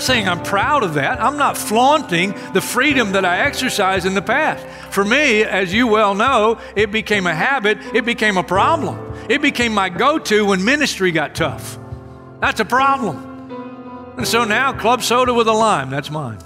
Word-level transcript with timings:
Not 0.00 0.06
saying 0.06 0.26
I'm 0.26 0.42
proud 0.42 0.82
of 0.82 0.94
that. 0.94 1.20
I'm 1.20 1.36
not 1.36 1.58
flaunting 1.58 2.32
the 2.54 2.62
freedom 2.62 3.12
that 3.12 3.26
I 3.26 3.40
exercised 3.40 4.06
in 4.06 4.14
the 4.14 4.22
past. 4.22 4.64
For 4.90 5.04
me, 5.04 5.42
as 5.42 5.74
you 5.74 5.86
well 5.86 6.14
know, 6.14 6.58
it 6.74 6.90
became 6.90 7.26
a 7.26 7.34
habit, 7.34 7.76
it 7.94 8.06
became 8.06 8.38
a 8.38 8.42
problem. 8.42 9.14
It 9.28 9.42
became 9.42 9.74
my 9.74 9.90
go 9.90 10.18
to 10.18 10.46
when 10.46 10.64
ministry 10.64 11.12
got 11.12 11.34
tough. 11.34 11.78
That's 12.40 12.60
a 12.60 12.64
problem. 12.64 14.14
And 14.16 14.26
so 14.26 14.44
now, 14.44 14.72
club 14.72 15.02
soda 15.02 15.34
with 15.34 15.48
a 15.48 15.52
lime, 15.52 15.90
that's 15.90 16.10
mine. 16.10 16.38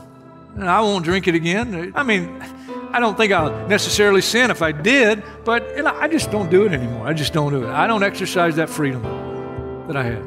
And 0.57 0.69
I 0.69 0.81
won't 0.81 1.05
drink 1.05 1.29
it 1.29 1.37
again. 1.37 1.93
I 1.95 2.03
mean, 2.03 2.43
I 2.91 2.99
don't 2.99 3.17
think 3.17 3.33
I'll 3.33 3.69
necessarily 3.69 4.21
sin 4.21 4.51
if 4.51 4.63
I 4.63 4.73
did, 4.73 5.23
but 5.45 5.77
you 5.77 5.85
know, 5.85 5.95
I 5.95 6.09
just 6.09 6.33
don't 6.33 6.51
do 6.51 6.67
it 6.67 6.73
anymore. 6.73 7.07
I 7.07 7.13
just 7.13 7.33
don't 7.33 7.53
do 7.53 7.63
it. 7.63 7.71
I 7.71 7.87
don't 7.87 8.03
exercise 8.03 8.57
that 8.57 8.69
freedom 8.69 9.03
that 9.87 9.97
I 9.97 10.03
had. 10.03 10.25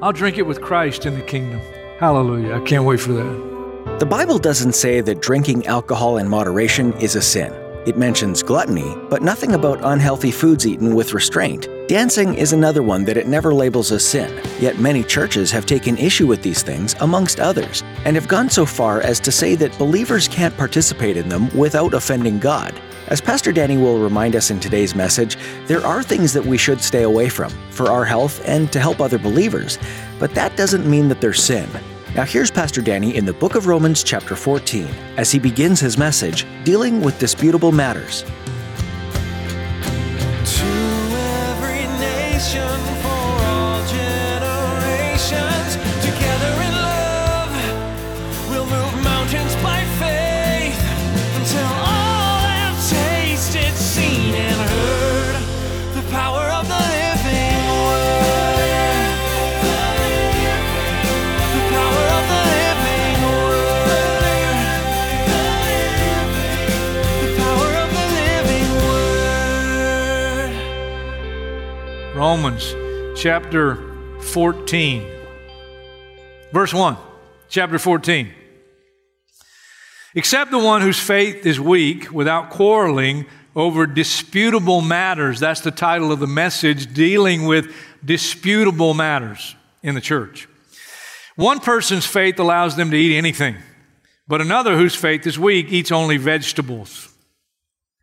I'll 0.00 0.12
drink 0.12 0.38
it 0.38 0.46
with 0.46 0.62
Christ 0.62 1.04
in 1.04 1.14
the 1.14 1.22
kingdom. 1.22 1.60
Hallelujah. 2.02 2.56
I 2.56 2.60
can't 2.62 2.82
wait 2.82 2.98
for 2.98 3.12
that. 3.12 3.98
The 4.00 4.06
Bible 4.06 4.36
doesn't 4.36 4.72
say 4.72 5.00
that 5.02 5.22
drinking 5.22 5.68
alcohol 5.68 6.18
in 6.18 6.26
moderation 6.26 6.92
is 6.94 7.14
a 7.14 7.22
sin. 7.22 7.52
It 7.86 7.96
mentions 7.96 8.42
gluttony, 8.42 8.96
but 9.08 9.22
nothing 9.22 9.54
about 9.54 9.78
unhealthy 9.84 10.32
foods 10.32 10.66
eaten 10.66 10.96
with 10.96 11.14
restraint. 11.14 11.68
Dancing 11.86 12.34
is 12.34 12.52
another 12.52 12.82
one 12.82 13.04
that 13.04 13.16
it 13.16 13.28
never 13.28 13.54
labels 13.54 13.92
as 13.92 14.04
sin, 14.04 14.36
yet 14.58 14.80
many 14.80 15.04
churches 15.04 15.52
have 15.52 15.64
taken 15.64 15.96
issue 15.96 16.26
with 16.26 16.42
these 16.42 16.64
things, 16.64 16.96
amongst 16.98 17.38
others, 17.38 17.84
and 18.04 18.16
have 18.16 18.26
gone 18.26 18.50
so 18.50 18.66
far 18.66 19.00
as 19.00 19.20
to 19.20 19.30
say 19.30 19.54
that 19.54 19.78
believers 19.78 20.26
can't 20.26 20.56
participate 20.56 21.16
in 21.16 21.28
them 21.28 21.56
without 21.56 21.94
offending 21.94 22.40
God. 22.40 22.74
As 23.08 23.20
Pastor 23.20 23.52
Danny 23.52 23.76
will 23.76 24.02
remind 24.02 24.34
us 24.34 24.50
in 24.50 24.58
today's 24.58 24.96
message, 24.96 25.36
there 25.66 25.86
are 25.86 26.02
things 26.02 26.32
that 26.32 26.44
we 26.44 26.58
should 26.58 26.80
stay 26.80 27.02
away 27.02 27.28
from 27.28 27.50
for 27.70 27.90
our 27.90 28.04
health 28.04 28.42
and 28.44 28.72
to 28.72 28.80
help 28.80 29.00
other 29.00 29.18
believers, 29.18 29.78
but 30.18 30.34
that 30.34 30.56
doesn't 30.56 30.90
mean 30.90 31.08
that 31.08 31.20
they're 31.20 31.32
sin. 31.32 31.68
Now, 32.14 32.24
here's 32.24 32.50
Pastor 32.50 32.82
Danny 32.82 33.16
in 33.16 33.24
the 33.24 33.32
book 33.32 33.54
of 33.54 33.66
Romans, 33.66 34.04
chapter 34.04 34.36
14, 34.36 34.86
as 35.16 35.32
he 35.32 35.38
begins 35.38 35.80
his 35.80 35.96
message 35.96 36.44
dealing 36.62 37.00
with 37.00 37.18
disputable 37.18 37.72
matters. 37.72 38.24
Romans 72.32 72.74
chapter 73.14 73.76
14, 74.20 75.06
verse 76.50 76.72
1. 76.72 76.96
Chapter 77.50 77.78
14. 77.78 78.32
Except 80.14 80.50
the 80.50 80.58
one 80.58 80.80
whose 80.80 80.98
faith 80.98 81.44
is 81.44 81.60
weak 81.60 82.10
without 82.10 82.48
quarreling 82.48 83.26
over 83.54 83.86
disputable 83.86 84.80
matters. 84.80 85.40
That's 85.40 85.60
the 85.60 85.70
title 85.70 86.10
of 86.10 86.20
the 86.20 86.26
message, 86.26 86.94
dealing 86.94 87.44
with 87.44 87.70
disputable 88.02 88.94
matters 88.94 89.54
in 89.82 89.94
the 89.94 90.00
church. 90.00 90.48
One 91.36 91.60
person's 91.60 92.06
faith 92.06 92.38
allows 92.38 92.76
them 92.76 92.90
to 92.92 92.96
eat 92.96 93.14
anything, 93.14 93.56
but 94.26 94.40
another 94.40 94.78
whose 94.78 94.94
faith 94.94 95.26
is 95.26 95.38
weak 95.38 95.70
eats 95.70 95.92
only 95.92 96.16
vegetables. 96.16 97.11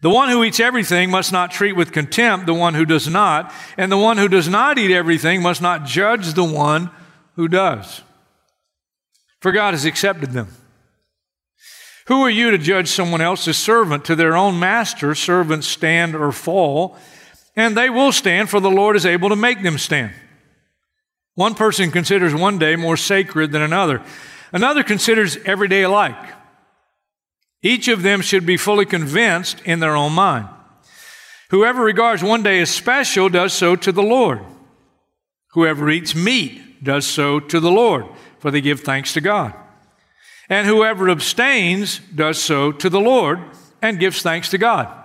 The 0.02 0.10
one 0.10 0.30
who 0.30 0.44
eats 0.44 0.60
everything 0.60 1.12
must 1.12 1.32
not 1.34 1.52
treat 1.52 1.74
with 1.74 1.92
contempt 1.92 2.46
the 2.46 2.54
one 2.54 2.74
who 2.74 2.86
does 2.86 3.08
not, 3.08 3.54
and 3.78 3.92
the 3.92 3.98
one 3.98 4.18
who 4.18 4.30
does 4.30 4.48
not 4.48 4.78
eat 4.78 4.96
everything 4.96 5.42
must 5.42 5.62
not 5.62 5.86
judge 5.86 6.34
the 6.34 6.44
one 6.44 6.90
who 7.36 7.48
does. 7.48 8.02
For 9.42 9.52
God 9.52 9.74
has 9.74 9.86
accepted 9.86 10.32
them. 10.32 10.50
Who 12.08 12.22
are 12.22 12.30
you 12.30 12.52
to 12.52 12.58
judge 12.58 12.88
someone 12.88 13.22
else's 13.22 13.58
servant? 13.58 14.06
To 14.06 14.16
their 14.16 14.36
own 14.36 14.58
master, 14.60 15.14
servants 15.14 15.68
stand 15.68 16.16
or 16.16 16.32
fall, 16.32 16.98
and 17.56 17.76
they 17.76 17.90
will 17.90 18.12
stand, 18.12 18.50
for 18.50 18.60
the 18.60 18.72
Lord 18.72 18.96
is 18.96 19.06
able 19.06 19.30
to 19.30 19.36
make 19.36 19.62
them 19.62 19.78
stand. 19.78 20.14
One 21.36 21.56
person 21.56 21.92
considers 21.92 22.34
one 22.34 22.58
day 22.58 22.76
more 22.76 22.98
sacred 22.98 23.52
than 23.52 23.62
another, 23.62 24.02
another 24.52 24.82
considers 24.82 25.38
every 25.46 25.68
day 25.68 25.84
alike. 25.84 26.18
Each 27.62 27.88
of 27.88 28.04
them 28.04 28.22
should 28.22 28.46
be 28.46 28.58
fully 28.58 28.86
convinced 28.86 29.62
in 29.66 29.80
their 29.80 29.96
own 29.96 30.14
mind. 30.14 30.48
Whoever 31.50 31.84
regards 31.84 32.24
one 32.24 32.44
day 32.44 32.60
as 32.62 32.70
special 32.70 33.28
does 33.28 33.54
so 33.54 33.76
to 33.76 33.92
the 33.92 34.04
Lord. 34.04 34.42
Whoever 35.54 35.90
eats 35.90 36.16
meat 36.16 36.84
does 36.84 37.06
so 37.06 37.40
to 37.40 37.60
the 37.60 37.72
Lord, 37.72 38.06
for 38.38 38.52
they 38.52 38.62
give 38.62 38.82
thanks 38.82 39.14
to 39.14 39.22
God. 39.22 39.54
And 40.48 40.68
whoever 40.68 41.10
abstains 41.10 42.00
does 42.14 42.42
so 42.42 42.72
to 42.72 42.90
the 42.90 43.00
Lord 43.00 43.40
and 43.82 44.00
gives 44.00 44.22
thanks 44.22 44.50
to 44.50 44.58
God. 44.58 44.96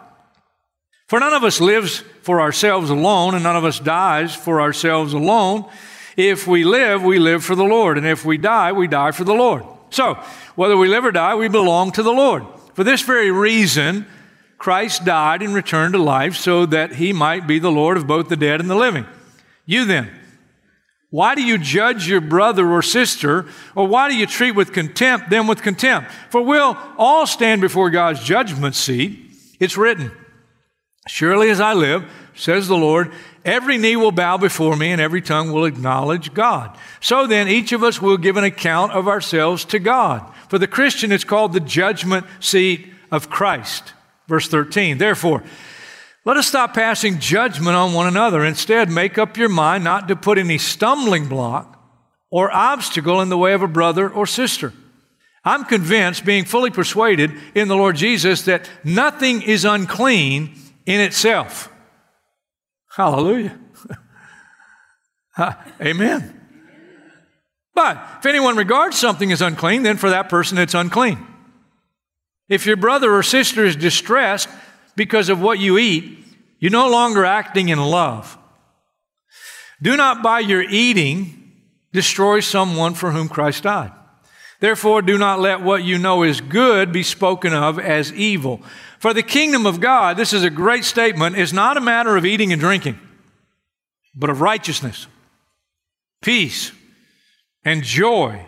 For 1.07 1.21
none 1.21 1.35
of 1.35 1.45
us 1.45 1.61
lives 1.61 2.03
for 2.23 2.41
ourselves 2.41 2.91
alone, 2.91 3.35
and 3.35 3.45
none 3.45 3.57
of 3.57 3.65
us 3.65 3.79
dies 3.79 4.35
for 4.35 4.61
ourselves 4.61 5.13
alone. 5.13 5.67
If 6.17 6.47
we 6.47 6.65
live, 6.65 7.03
we 7.03 7.19
live 7.19 7.45
for 7.45 7.55
the 7.55 7.65
Lord, 7.65 7.99
and 7.99 8.07
if 8.07 8.25
we 8.25 8.39
die, 8.39 8.73
we 8.73 8.87
die 8.87 9.11
for 9.11 9.25
the 9.25 9.35
Lord. 9.35 9.65
So, 9.91 10.19
whether 10.55 10.77
we 10.77 10.89
live 10.89 11.05
or 11.05 11.13
die, 11.13 11.35
we 11.35 11.49
belong 11.49 11.93
to 11.93 12.03
the 12.03 12.13
Lord. 12.13 12.45
For 12.75 12.85
this 12.85 13.03
very 13.03 13.31
reason, 13.31 14.07
Christ 14.59 15.05
died 15.05 15.43
and 15.43 15.55
returned 15.55 15.95
to 15.95 16.03
life 16.03 16.37
so 16.37 16.67
that 16.67 16.95
he 16.95 17.13
might 17.13 17.47
be 17.47 17.59
the 17.59 17.71
Lord 17.71 17.97
of 17.97 18.07
both 18.07 18.29
the 18.29 18.37
dead 18.37 18.61
and 18.61 18.71
the 18.71 18.75
living. 18.75 19.07
You 19.67 19.85
then, 19.85 20.11
why 21.11 21.35
do 21.35 21.43
you 21.43 21.59
judge 21.59 22.09
your 22.09 22.21
brother 22.21 22.69
or 22.69 22.83
sister, 22.83 23.47
or 23.77 23.87
why 23.87 24.09
do 24.09 24.17
you 24.17 24.27
treat 24.27 24.53
with 24.53 24.73
contempt 24.73 25.31
them 25.31 25.47
with 25.47 25.63
contempt? 25.63 26.11
For 26.31 26.43
we'll 26.43 26.77
all 26.99 27.27
stand 27.27 27.61
before 27.61 27.91
God's 27.91 28.25
judgment 28.25 28.75
seat. 28.75 29.21
It's 29.61 29.77
written, 29.77 30.11
Surely 31.07 31.51
as 31.51 31.61
I 31.61 31.75
live, 31.75 32.11
says 32.35 32.67
the 32.67 32.77
Lord, 32.77 33.13
every 33.45 33.77
knee 33.77 33.97
will 33.97 34.13
bow 34.13 34.39
before 34.39 34.77
me 34.77 34.91
and 34.91 35.01
every 35.01 35.21
tongue 35.21 35.53
will 35.53 35.67
acknowledge 35.67 36.33
God. 36.33 36.77
So 37.01 37.27
then, 37.27 37.47
each 37.47 37.73
of 37.73 37.83
us 37.83 38.01
will 38.01 38.17
give 38.17 38.37
an 38.37 38.45
account 38.45 38.93
of 38.93 39.07
ourselves 39.07 39.65
to 39.67 39.79
God. 39.79 40.33
For 40.49 40.59
the 40.59 40.67
Christian, 40.67 41.13
it's 41.13 41.25
called 41.25 41.53
the 41.53 41.61
judgment 41.61 42.27
seat 42.41 42.89
of 43.11 43.29
Christ. 43.29 43.93
Verse 44.27 44.49
13, 44.49 44.97
therefore, 44.99 45.43
let 46.25 46.39
us 46.39 46.47
stop 46.47 46.73
passing 46.73 47.19
judgment 47.19 47.77
on 47.77 47.93
one 47.93 48.07
another. 48.07 48.43
Instead, 48.43 48.91
make 48.91 49.19
up 49.19 49.37
your 49.37 49.51
mind 49.51 49.85
not 49.85 50.09
to 50.09 50.17
put 50.17 50.39
any 50.39 50.57
stumbling 50.57 51.29
block 51.29 51.79
or 52.31 52.51
obstacle 52.51 53.21
in 53.21 53.29
the 53.29 53.37
way 53.37 53.53
of 53.53 53.61
a 53.61 53.69
brother 53.69 54.09
or 54.09 54.27
sister. 54.27 54.73
I'm 55.45 55.67
convinced, 55.67 56.25
being 56.25 56.47
fully 56.47 56.71
persuaded 56.71 57.33
in 57.55 57.69
the 57.69 57.77
Lord 57.77 57.97
Jesus, 57.97 58.47
that 58.47 58.71
nothing 58.83 59.43
is 59.43 59.67
unclean 59.67 60.57
in 60.87 61.01
itself. 61.01 61.71
Hallelujah. 62.95 63.59
Amen. 65.81 66.41
But 67.75 68.01
if 68.19 68.27
anyone 68.27 68.57
regards 68.57 68.97
something 68.97 69.33
as 69.33 69.43
unclean, 69.43 69.83
then 69.83 69.97
for 69.97 70.11
that 70.11 70.29
person 70.29 70.59
it's 70.59 70.75
unclean. 70.75 71.19
If 72.49 72.67
your 72.67 72.77
brother 72.77 73.13
or 73.13 73.23
sister 73.23 73.65
is 73.65 73.75
distressed 73.75 74.49
because 74.97 75.29
of 75.29 75.41
what 75.41 75.59
you 75.59 75.79
eat, 75.79 76.19
you're 76.61 76.71
no 76.71 76.89
longer 76.89 77.25
acting 77.25 77.69
in 77.69 77.79
love. 77.79 78.39
Do 79.83 79.97
not 79.97 80.23
by 80.23 80.41
your 80.41 80.63
eating 80.63 81.53
destroy 81.93 82.41
someone 82.41 82.95
for 82.95 83.11
whom 83.13 83.29
Christ 83.29 83.65
died. 83.65 83.93
Therefore, 84.61 85.03
do 85.03 85.19
not 85.19 85.41
let 85.41 85.63
what 85.63 85.85
you 85.85 85.99
know 85.99 86.23
is 86.23 86.41
good 86.41 86.93
be 86.93 87.03
spoken 87.03 87.53
of 87.53 87.79
as 87.79 88.13
evil. 88.13 88.63
For 89.05 89.13
the 89.13 89.23
kingdom 89.23 89.67
of 89.67 89.81
God, 89.81 90.17
this 90.17 90.33
is 90.33 90.45
a 90.45 90.49
great 90.49 90.83
statement, 90.83 91.37
is 91.37 91.53
not 91.53 91.77
a 91.77 91.81
matter 91.83 92.17
of 92.17 92.25
eating 92.25 92.53
and 92.53 92.59
drinking, 92.59 92.99
but 94.17 94.31
of 94.31 94.41
righteousness, 94.41 95.07
peace, 96.23 96.73
and 97.67 97.83
joy 97.83 98.47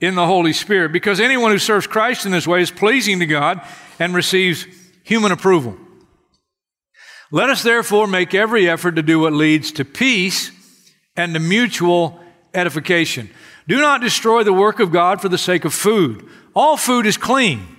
in 0.00 0.14
the 0.14 0.24
Holy 0.24 0.54
Spirit 0.54 0.92
because 0.92 1.20
anyone 1.20 1.50
who 1.50 1.58
serves 1.58 1.86
Christ 1.86 2.24
in 2.24 2.32
this 2.32 2.46
way 2.46 2.62
is 2.62 2.70
pleasing 2.70 3.18
to 3.18 3.26
God 3.26 3.60
and 3.98 4.14
receives 4.14 4.64
human 5.04 5.32
approval. 5.32 5.76
Let 7.30 7.50
us 7.50 7.62
therefore 7.62 8.06
make 8.06 8.32
every 8.32 8.70
effort 8.70 8.92
to 8.92 9.02
do 9.02 9.20
what 9.20 9.34
leads 9.34 9.70
to 9.72 9.84
peace 9.84 10.50
and 11.14 11.34
to 11.34 11.40
mutual 11.40 12.18
edification. 12.54 13.28
Do 13.68 13.76
not 13.76 14.00
destroy 14.00 14.44
the 14.44 14.54
work 14.54 14.80
of 14.80 14.92
God 14.92 15.20
for 15.20 15.28
the 15.28 15.36
sake 15.36 15.66
of 15.66 15.74
food. 15.74 16.26
All 16.54 16.78
food 16.78 17.04
is 17.04 17.18
clean. 17.18 17.76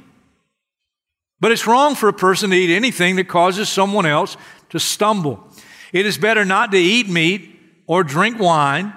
But 1.42 1.52
it's 1.52 1.68
wrong 1.68 1.96
for 1.96 2.08
a 2.08 2.14
person 2.14 2.52
to 2.52 2.56
eat 2.56 2.74
anything 2.74 3.18
that 3.18 3.28
causes 3.28 3.68
someone 3.68 4.06
else 4.06 4.38
to 4.70 4.80
stumble. 4.80 5.46
It 5.92 6.06
is 6.06 6.18
better 6.18 6.46
not 6.46 6.72
to 6.72 6.78
eat 6.78 7.10
meat 7.10 7.60
or 7.88 8.04
drink 8.04 8.40
wine 8.40 8.94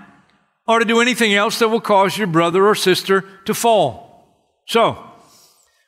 or 0.69 0.79
to 0.79 0.85
do 0.85 1.00
anything 1.00 1.35
else 1.35 1.58
that 1.58 1.69
will 1.69 1.81
cause 1.81 2.17
your 2.17 2.26
brother 2.26 2.67
or 2.67 2.75
sister 2.75 3.25
to 3.46 3.55
fall. 3.55 4.29
So, 4.67 4.99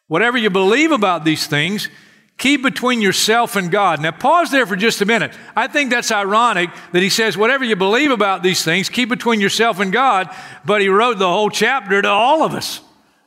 whatever 0.09 0.39
you 0.39 0.51
believe 0.51 0.93
about 0.93 1.25
these 1.25 1.47
things, 1.47 1.91
keep 2.39 2.63
between 2.63 3.03
yourself 3.03 3.55
and 3.55 3.71
God. 3.71 4.01
Now, 4.01 4.11
pause 4.11 4.51
there 4.51 4.67
for 4.67 4.77
just 4.77 5.03
a 5.03 5.07
minute. 5.07 5.37
I 5.55 5.67
think 5.67 5.91
that's 5.91 6.11
ironic 6.11 6.71
that 6.93 7.03
he 7.03 7.11
says, 7.11 7.37
whatever 7.37 7.65
you 7.65 7.77
believe 7.77 8.11
about 8.11 8.43
these 8.43 8.65
things, 8.65 8.89
keep 8.89 9.11
between 9.11 9.41
yourself 9.41 9.79
and 9.79 9.93
God, 9.93 10.35
but 10.65 10.81
he 10.81 10.89
wrote 10.89 11.19
the 11.19 11.29
whole 11.29 11.51
chapter 11.51 12.01
to 12.01 12.09
all 12.09 12.43
of 12.43 12.55
us. 12.55 12.81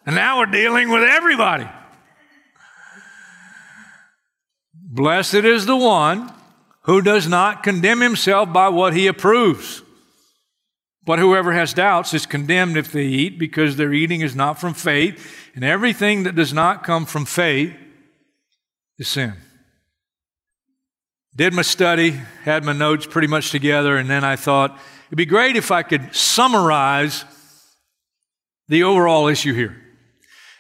And 0.05 0.15
now 0.15 0.39
we're 0.39 0.47
dealing 0.47 0.89
with 0.89 1.03
everybody. 1.03 1.67
Blessed 4.91 5.35
is 5.35 5.67
the 5.67 5.77
one 5.77 6.33
who 6.81 6.99
does 6.99 7.27
not 7.27 7.61
condemn 7.61 8.01
himself 8.01 8.51
by 8.51 8.69
what 8.69 8.95
he 8.95 9.05
approves. 9.05 9.83
But 11.05 11.19
whoever 11.19 11.53
has 11.53 11.73
doubts 11.73 12.13
is 12.15 12.25
condemned 12.25 12.75
if 12.75 12.91
they 12.91 13.05
eat, 13.05 13.37
because 13.37 13.75
their 13.75 13.93
eating 13.93 14.21
is 14.21 14.35
not 14.35 14.59
from 14.59 14.73
faith, 14.73 15.51
and 15.53 15.63
everything 15.63 16.23
that 16.23 16.35
does 16.35 16.53
not 16.53 16.83
come 16.83 17.05
from 17.05 17.25
faith 17.25 17.75
is 18.97 19.07
sin. 19.07 19.35
Did 21.35 21.53
my 21.53 21.61
study, 21.61 22.11
had 22.43 22.63
my 22.63 22.73
notes 22.73 23.05
pretty 23.05 23.27
much 23.27 23.51
together, 23.51 23.95
and 23.95 24.09
then 24.09 24.23
I 24.23 24.35
thought 24.35 24.79
it'd 25.07 25.17
be 25.17 25.25
great 25.27 25.55
if 25.55 25.71
I 25.71 25.83
could 25.83 26.15
summarize 26.15 27.25
the 28.67 28.83
overall 28.83 29.27
issue 29.27 29.53
here. 29.53 29.81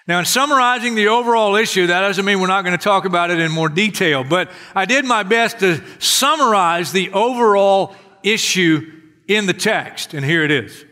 Now, 0.09 0.17
in 0.17 0.25
summarizing 0.25 0.95
the 0.95 1.09
overall 1.09 1.55
issue, 1.55 1.85
that 1.85 2.01
doesn't 2.01 2.25
mean 2.25 2.39
we're 2.39 2.47
not 2.47 2.63
going 2.63 2.75
to 2.75 2.83
talk 2.83 3.05
about 3.05 3.29
it 3.29 3.37
in 3.37 3.51
more 3.51 3.69
detail, 3.69 4.23
but 4.23 4.49
I 4.73 4.85
did 4.85 5.05
my 5.05 5.21
best 5.21 5.59
to 5.59 5.83
summarize 5.99 6.91
the 6.91 7.11
overall 7.11 7.93
issue 8.23 8.91
in 9.27 9.45
the 9.45 9.53
text, 9.53 10.15
and 10.15 10.25
here 10.25 10.43
it 10.43 10.49
is. 10.49 10.83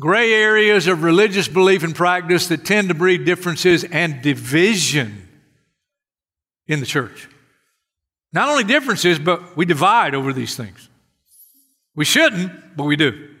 Gray 0.00 0.32
areas 0.32 0.86
of 0.86 1.02
religious 1.02 1.46
belief 1.46 1.82
and 1.82 1.94
practice 1.94 2.48
that 2.48 2.64
tend 2.64 2.88
to 2.88 2.94
breed 2.94 3.26
differences 3.26 3.84
and 3.84 4.22
division 4.22 5.28
in 6.66 6.80
the 6.80 6.86
church. 6.86 7.28
Not 8.32 8.48
only 8.48 8.64
differences, 8.64 9.18
but 9.18 9.54
we 9.54 9.66
divide 9.66 10.14
over 10.14 10.32
these 10.32 10.56
things. 10.56 10.88
We 11.94 12.06
shouldn't, 12.06 12.74
but 12.74 12.84
we 12.84 12.96
do. 12.96 13.34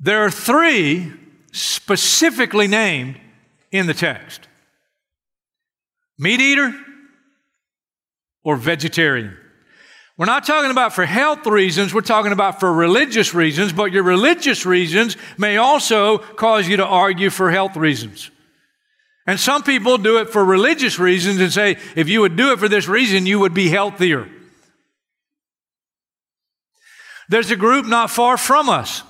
There 0.00 0.24
are 0.24 0.30
three 0.30 1.12
specifically 1.54 2.66
named 2.66 3.16
in 3.70 3.86
the 3.86 3.94
text 3.94 4.48
meat 6.18 6.40
eater 6.40 6.74
or 8.42 8.56
vegetarian. 8.56 9.36
We're 10.16 10.26
not 10.26 10.46
talking 10.46 10.70
about 10.70 10.92
for 10.92 11.04
health 11.04 11.46
reasons, 11.46 11.94
we're 11.94 12.00
talking 12.00 12.32
about 12.32 12.60
for 12.60 12.72
religious 12.72 13.34
reasons, 13.34 13.72
but 13.72 13.92
your 13.92 14.02
religious 14.02 14.66
reasons 14.66 15.16
may 15.38 15.56
also 15.56 16.18
cause 16.18 16.68
you 16.68 16.76
to 16.76 16.86
argue 16.86 17.30
for 17.30 17.50
health 17.50 17.76
reasons. 17.76 18.30
And 19.26 19.40
some 19.40 19.62
people 19.62 19.96
do 19.98 20.18
it 20.18 20.30
for 20.30 20.44
religious 20.44 20.98
reasons 20.98 21.40
and 21.40 21.52
say, 21.52 21.78
if 21.96 22.08
you 22.08 22.20
would 22.20 22.36
do 22.36 22.52
it 22.52 22.58
for 22.58 22.68
this 22.68 22.86
reason, 22.86 23.26
you 23.26 23.40
would 23.40 23.54
be 23.54 23.68
healthier. 23.68 24.28
There's 27.28 27.50
a 27.50 27.56
group 27.56 27.86
not 27.86 28.10
far 28.10 28.36
from 28.36 28.68
us 28.68 29.02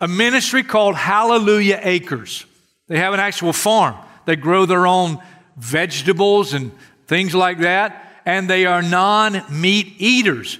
a 0.00 0.08
ministry 0.08 0.62
called 0.62 0.94
Hallelujah 0.94 1.80
Acres. 1.82 2.44
They 2.88 2.98
have 2.98 3.14
an 3.14 3.20
actual 3.20 3.52
farm. 3.52 3.96
They 4.26 4.36
grow 4.36 4.66
their 4.66 4.86
own 4.86 5.20
vegetables 5.56 6.52
and 6.52 6.72
things 7.06 7.34
like 7.34 7.60
that, 7.60 8.22
and 8.24 8.48
they 8.48 8.66
are 8.66 8.82
non 8.82 9.42
meat 9.50 9.94
eaters. 9.98 10.58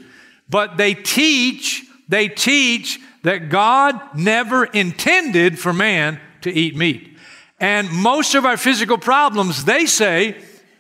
But 0.49 0.77
they 0.77 0.95
teach, 0.95 1.85
they 2.09 2.29
teach 2.29 3.01
that 3.23 3.49
God 3.49 4.17
never 4.17 4.65
intended 4.65 5.59
for 5.59 5.73
man 5.73 6.21
to 6.43 6.53
eat 6.53 6.77
meat. 6.77 7.17
And 7.59 7.91
most 7.91 8.35
of 8.35 8.45
our 8.45 8.57
physical 8.57 8.99
problems, 8.99 9.65
they 9.65 9.87
say, 9.87 10.37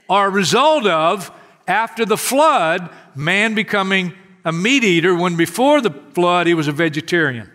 are 0.09 0.29
a 0.29 0.31
result 0.31 0.87
of, 0.87 1.33
after 1.67 2.05
the 2.05 2.17
flood, 2.17 2.91
man 3.17 3.55
becoming 3.55 4.13
a 4.45 4.53
meat 4.53 4.85
eater 4.85 5.15
when 5.15 5.37
before 5.37 5.81
the 5.81 5.91
flood 5.91 6.47
he 6.47 6.55
was 6.55 6.69
a 6.69 6.73
vegetarian. 6.73 7.51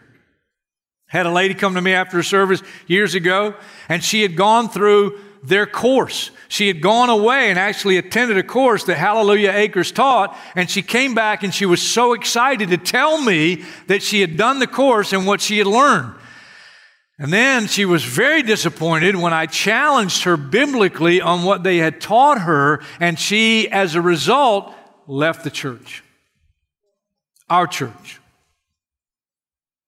Had 1.12 1.26
a 1.26 1.32
lady 1.32 1.54
come 1.54 1.76
to 1.76 1.82
me 1.82 1.92
after 1.92 2.20
a 2.20 2.24
service 2.24 2.64
years 2.88 3.16
ago, 3.16 3.56
and 3.90 4.02
she 4.02 4.22
had 4.22 4.38
gone 4.38 4.70
through 4.70 5.20
their 5.44 5.66
course. 5.66 6.32
She 6.48 6.70
had 6.70 6.80
gone 6.80 7.10
away 7.10 7.50
and 7.50 7.60
actually 7.60 7.98
attended 7.98 8.38
a 8.38 8.44
course 8.44 8.86
that 8.86 8.96
Hallelujah 8.96 9.52
Acres 9.52 9.92
taught, 9.92 10.38
and 10.56 10.70
she 10.70 10.82
came 10.82 11.14
back 11.14 11.44
and 11.44 11.54
she 11.54 11.66
was 11.66 11.82
so 11.82 12.14
excited 12.14 12.70
to 12.70 12.78
tell 12.78 13.22
me 13.22 13.66
that 13.88 14.02
she 14.02 14.22
had 14.22 14.38
done 14.38 14.60
the 14.60 14.68
course 14.68 15.12
and 15.12 15.28
what 15.28 15.42
she 15.42 15.58
had 15.58 15.68
learned. 15.68 16.14
And 17.20 17.34
then 17.34 17.68
she 17.68 17.84
was 17.84 18.06
very 18.06 18.42
disappointed 18.42 19.18
when 19.18 19.34
I 19.34 19.48
challenged 19.48 20.24
her 20.24 20.38
biblically 20.38 21.20
on 21.20 21.44
what 21.44 21.64
they 21.64 21.80
had 21.80 22.00
taught 22.00 22.40
her, 22.40 22.82
and 23.02 23.20
she, 23.20 23.70
as 23.70 23.96
a 23.96 24.02
result, 24.02 24.74
left 25.08 25.44
the 25.44 25.52
church, 25.52 26.06
our 27.50 27.68
church 27.68 28.21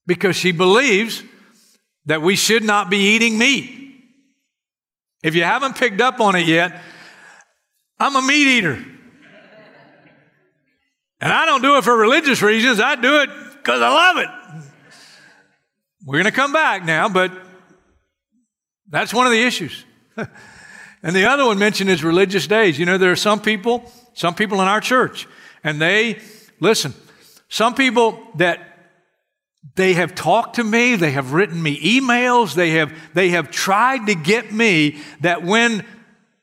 because 0.06 0.36
she 0.36 0.52
believes 0.52 1.24
that 2.06 2.22
we 2.22 2.36
should 2.36 2.64
not 2.64 2.90
be 2.90 3.16
eating 3.16 3.38
meat. 3.38 3.80
If 5.22 5.36
you 5.36 5.44
haven't 5.44 5.78
picked 5.78 6.02
up 6.02 6.20
on 6.20 6.36
it 6.36 6.46
yet, 6.46 6.82
I'm 8.00 8.16
a 8.16 8.22
meat 8.22 8.58
eater. 8.58 8.84
And 11.22 11.32
I 11.32 11.46
don't 11.46 11.62
do 11.62 11.78
it 11.78 11.86
for 11.86 11.96
religious 11.96 12.42
reasons, 12.42 12.82
I 12.82 12.96
do 12.96 13.22
it 13.22 13.30
because 13.54 13.82
I 13.82 13.90
love 13.90 14.18
it. 14.18 14.64
We're 16.06 16.18
going 16.18 16.26
to 16.26 16.32
come 16.32 16.52
back 16.52 16.84
now, 16.84 17.08
but 17.08 17.32
that's 18.90 19.14
one 19.14 19.26
of 19.26 19.32
the 19.32 19.42
issues. 19.42 19.86
and 20.18 21.16
the 21.16 21.30
other 21.30 21.46
one 21.46 21.58
mentioned 21.58 21.90
is 21.90 22.04
religious 22.04 22.46
days. 22.46 22.78
You 22.78 22.86
know, 22.86 22.98
there 22.98 23.12
are 23.12 23.16
some 23.16 23.40
people, 23.40 23.90
some 24.14 24.36
people 24.36 24.62
in 24.62 24.68
our 24.68 24.82
church, 24.82 25.28
and 25.64 25.82
they, 25.82 26.20
listen, 26.60 26.94
some 27.48 27.74
people 27.74 28.22
that 28.36 28.73
they 29.76 29.94
have 29.94 30.14
talked 30.14 30.58
to 30.58 30.64
me, 30.64 30.96
they 30.96 31.12
have 31.12 31.34
written 31.34 31.62
me 31.62 32.00
emails, 32.00 32.54
they 32.54 32.72
have, 32.72 32.94
they 33.14 33.30
have 33.30 33.50
tried 33.50 34.08
to 34.08 34.16
get 34.16 34.52
me 34.52 35.00
that 35.22 35.44
when 35.44 35.86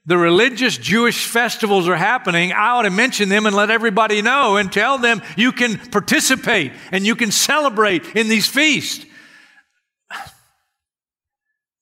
the 0.06 0.18
religious 0.18 0.76
Jewish 0.76 1.26
festivals 1.26 1.86
are 1.86 1.96
happening, 1.96 2.52
I 2.52 2.70
ought 2.70 2.82
to 2.82 2.90
mention 2.90 3.28
them 3.28 3.46
and 3.46 3.54
let 3.54 3.70
everybody 3.70 4.22
know 4.22 4.56
and 4.56 4.72
tell 4.72 4.98
them 4.98 5.22
you 5.36 5.52
can 5.52 5.78
participate 5.78 6.72
and 6.90 7.06
you 7.06 7.14
can 7.14 7.30
celebrate 7.30 8.16
in 8.16 8.28
these 8.28 8.48
feasts. 8.48 9.06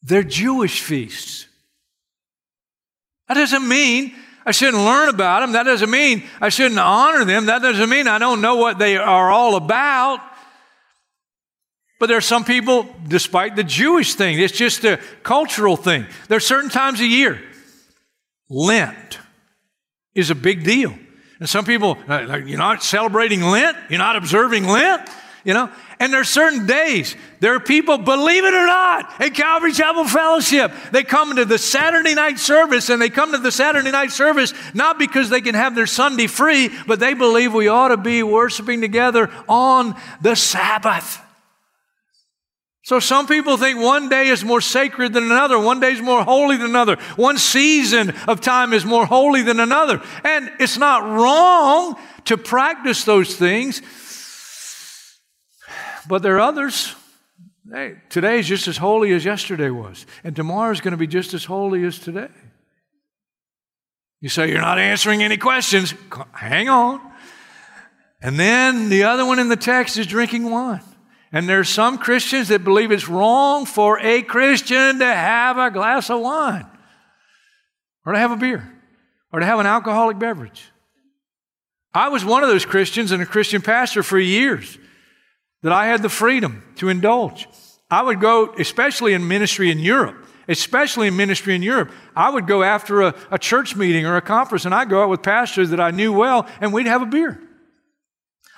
They're 0.02 0.23
Jewish 0.23 0.83
feasts. 0.83 1.47
That 3.28 3.35
doesn't 3.35 3.66
mean 3.66 4.14
I 4.45 4.52
shouldn't 4.52 4.83
learn 4.83 5.11
about 5.11 5.40
them. 5.40 5.52
That 5.52 5.64
doesn't 5.64 5.90
mean 5.90 6.23
I 6.40 6.49
shouldn't 6.49 6.80
honor 6.80 7.25
them. 7.25 7.47
That 7.47 7.62
doesn't 7.62 7.88
mean 7.88 8.09
I 8.09 8.18
don't 8.18 8.40
know 8.40 8.57
what 8.57 8.78
they 8.78 8.97
are 8.97 9.30
all 9.30 9.57
about. 9.57 10.21
But 11.99 12.07
there 12.07 12.17
are 12.17 12.21
some 12.21 12.45
people, 12.45 12.87
despite 13.07 13.57
the 13.57 13.64
Jewish 13.64 14.14
thing, 14.14 14.38
it's 14.38 14.57
just 14.57 14.85
a 14.85 15.00
cultural 15.23 15.76
thing. 15.76 16.07
There 16.28 16.37
are 16.37 16.40
certain 16.40 16.71
times 16.71 17.00
a 17.00 17.07
year. 17.07 17.43
Lent 18.49 19.19
is 20.14 20.31
a 20.31 20.35
big 20.35 20.64
deal. 20.64 20.95
And 21.40 21.49
some 21.49 21.64
people, 21.64 21.99
uh, 22.09 22.38
you're 22.45 22.59
not 22.59 22.83
celebrating 22.83 23.43
Lent, 23.43 23.76
you're 23.90 23.99
not 23.99 24.17
observing 24.17 24.64
Lent, 24.67 25.09
you 25.45 25.55
know? 25.55 25.71
And 26.00 26.12
there 26.12 26.21
are 26.21 26.25
certain 26.25 26.67
days. 26.67 27.17
There 27.40 27.55
are 27.55 27.61
people, 27.61 27.99
believe 27.99 28.45
it 28.45 28.55
or 28.55 28.67
not, 28.67 29.21
at 29.21 29.35
Calvary 29.35 29.73
Chapel 29.73 30.05
Fellowship, 30.05 30.73
they 30.93 31.02
come 31.02 31.35
to 31.35 31.45
the 31.45 31.59
Saturday 31.59 32.14
night 32.14 32.38
service 32.38 32.88
and 32.88 33.02
they 33.02 33.09
come 33.09 33.33
to 33.33 33.38
the 33.38 33.50
Saturday 33.50 33.90
night 33.90 34.12
service 34.12 34.55
not 34.75 34.99
because 34.99 35.31
they 35.31 35.40
can 35.40 35.57
have 35.57 35.75
their 35.75 35.87
Sunday 35.87 36.28
free, 36.28 36.71
but 36.87 37.00
they 37.00 37.14
believe 37.14 37.52
we 37.52 37.67
ought 37.67 37.88
to 37.88 37.97
be 37.97 38.23
worshiping 38.23 38.81
together 38.81 39.31
on 39.49 39.97
the 40.21 40.37
Sabbath. 40.37 41.21
So 42.88 43.00
some 43.00 43.26
people 43.26 43.59
think 43.59 43.78
one 43.78 44.09
day 44.09 44.28
is 44.28 44.42
more 44.42 44.62
sacred 44.62 45.12
than 45.12 45.25
another, 45.25 45.59
one 45.59 45.78
day 45.78 45.92
is 45.92 46.00
more 46.00 46.25
holy 46.25 46.57
than 46.57 46.71
another, 46.71 46.97
one 47.16 47.37
season 47.37 48.14
of 48.26 48.40
time 48.40 48.73
is 48.73 48.87
more 48.87 49.04
holy 49.04 49.42
than 49.42 49.61
another. 49.61 50.00
And 50.25 50.50
it's 50.59 50.78
not 50.78 51.02
wrong 51.02 51.97
to 52.25 52.38
practice 52.38 53.04
those 53.04 53.37
things, 53.37 53.83
but 56.09 56.23
there 56.23 56.37
are 56.37 56.40
others 56.40 56.95
Hey, 57.71 57.97
today 58.09 58.38
is 58.38 58.49
just 58.49 58.66
as 58.66 58.78
holy 58.78 59.12
as 59.12 59.26
yesterday 59.26 59.68
was, 59.68 60.07
and 60.25 60.35
tomorrow 60.35 60.73
is 60.73 60.80
going 60.80 60.92
to 60.92 60.97
be 60.97 61.07
just 61.07 61.35
as 61.35 61.45
holy 61.45 61.85
as 61.85 61.99
today. 61.99 62.30
You 64.23 64.30
say, 64.30 64.49
You're 64.49 64.62
not 64.62 64.78
answering 64.78 65.23
any 65.23 65.37
questions. 65.37 65.92
Hang 66.33 66.71
on. 66.71 67.02
And 68.23 68.40
then 68.40 68.88
the 68.88 69.02
other 69.02 69.26
one 69.26 69.38
in 69.38 69.50
the 69.50 69.57
text 69.57 69.99
is 69.99 70.07
drinking 70.07 70.49
wine. 70.50 70.80
And 71.33 71.49
there's 71.49 71.69
some 71.69 71.99
Christians 71.99 72.49
that 72.49 72.65
believe 72.65 72.91
it's 72.91 73.09
wrong 73.09 73.67
for 73.67 73.99
a 74.01 74.23
Christian 74.23 74.99
to 74.99 75.07
have 75.07 75.59
a 75.59 75.71
glass 75.71 76.11
of 76.11 76.21
wine, 76.21 76.67
or 78.07 78.15
to 78.15 78.19
have 78.19 78.31
a 78.31 78.37
beer, 78.37 78.73
or 79.33 79.41
to 79.41 79.47
have 79.47 79.59
an 79.59 79.67
alcoholic 79.67 80.19
beverage. 80.19 80.65
I 81.93 82.09
was 82.09 82.25
one 82.25 82.43
of 82.43 82.49
those 82.49 82.65
Christians 82.65 83.13
and 83.13 83.23
a 83.23 83.27
Christian 83.27 83.61
pastor 83.61 84.03
for 84.03 84.19
years 84.19 84.79
that 85.63 85.73
I 85.73 85.87
had 85.87 86.03
the 86.03 86.09
freedom 86.09 86.63
to 86.77 86.89
indulge. 86.89 87.49
I 87.91 88.03
would 88.03 88.21
go, 88.21 88.55
especially 88.59 89.15
in 89.15 89.27
ministry 89.27 89.71
in 89.71 89.79
Europe, 89.79 90.27
especially 90.47 91.09
in 91.09 91.17
ministry 91.17 91.55
in 91.55 91.63
Europe, 91.63 91.91
I 92.15 92.31
would 92.31 92.47
go 92.47 92.63
after 92.63 93.03
a, 93.03 93.15
a 93.31 93.39
church 93.39 93.77
meeting 93.77 94.07
or 94.07 94.17
a 94.17 94.23
conference 94.23 94.65
and 94.65 94.75
I'd 94.75 94.89
go 94.89 95.03
out 95.03 95.09
with 95.09 95.23
pastors 95.23 95.71
that 95.71 95.81
I 95.81 95.91
knew 95.91 96.13
well 96.13 96.47
and 96.61 96.73
we'd 96.73 96.87
have 96.87 97.03
a 97.03 97.07
beer. 97.07 97.41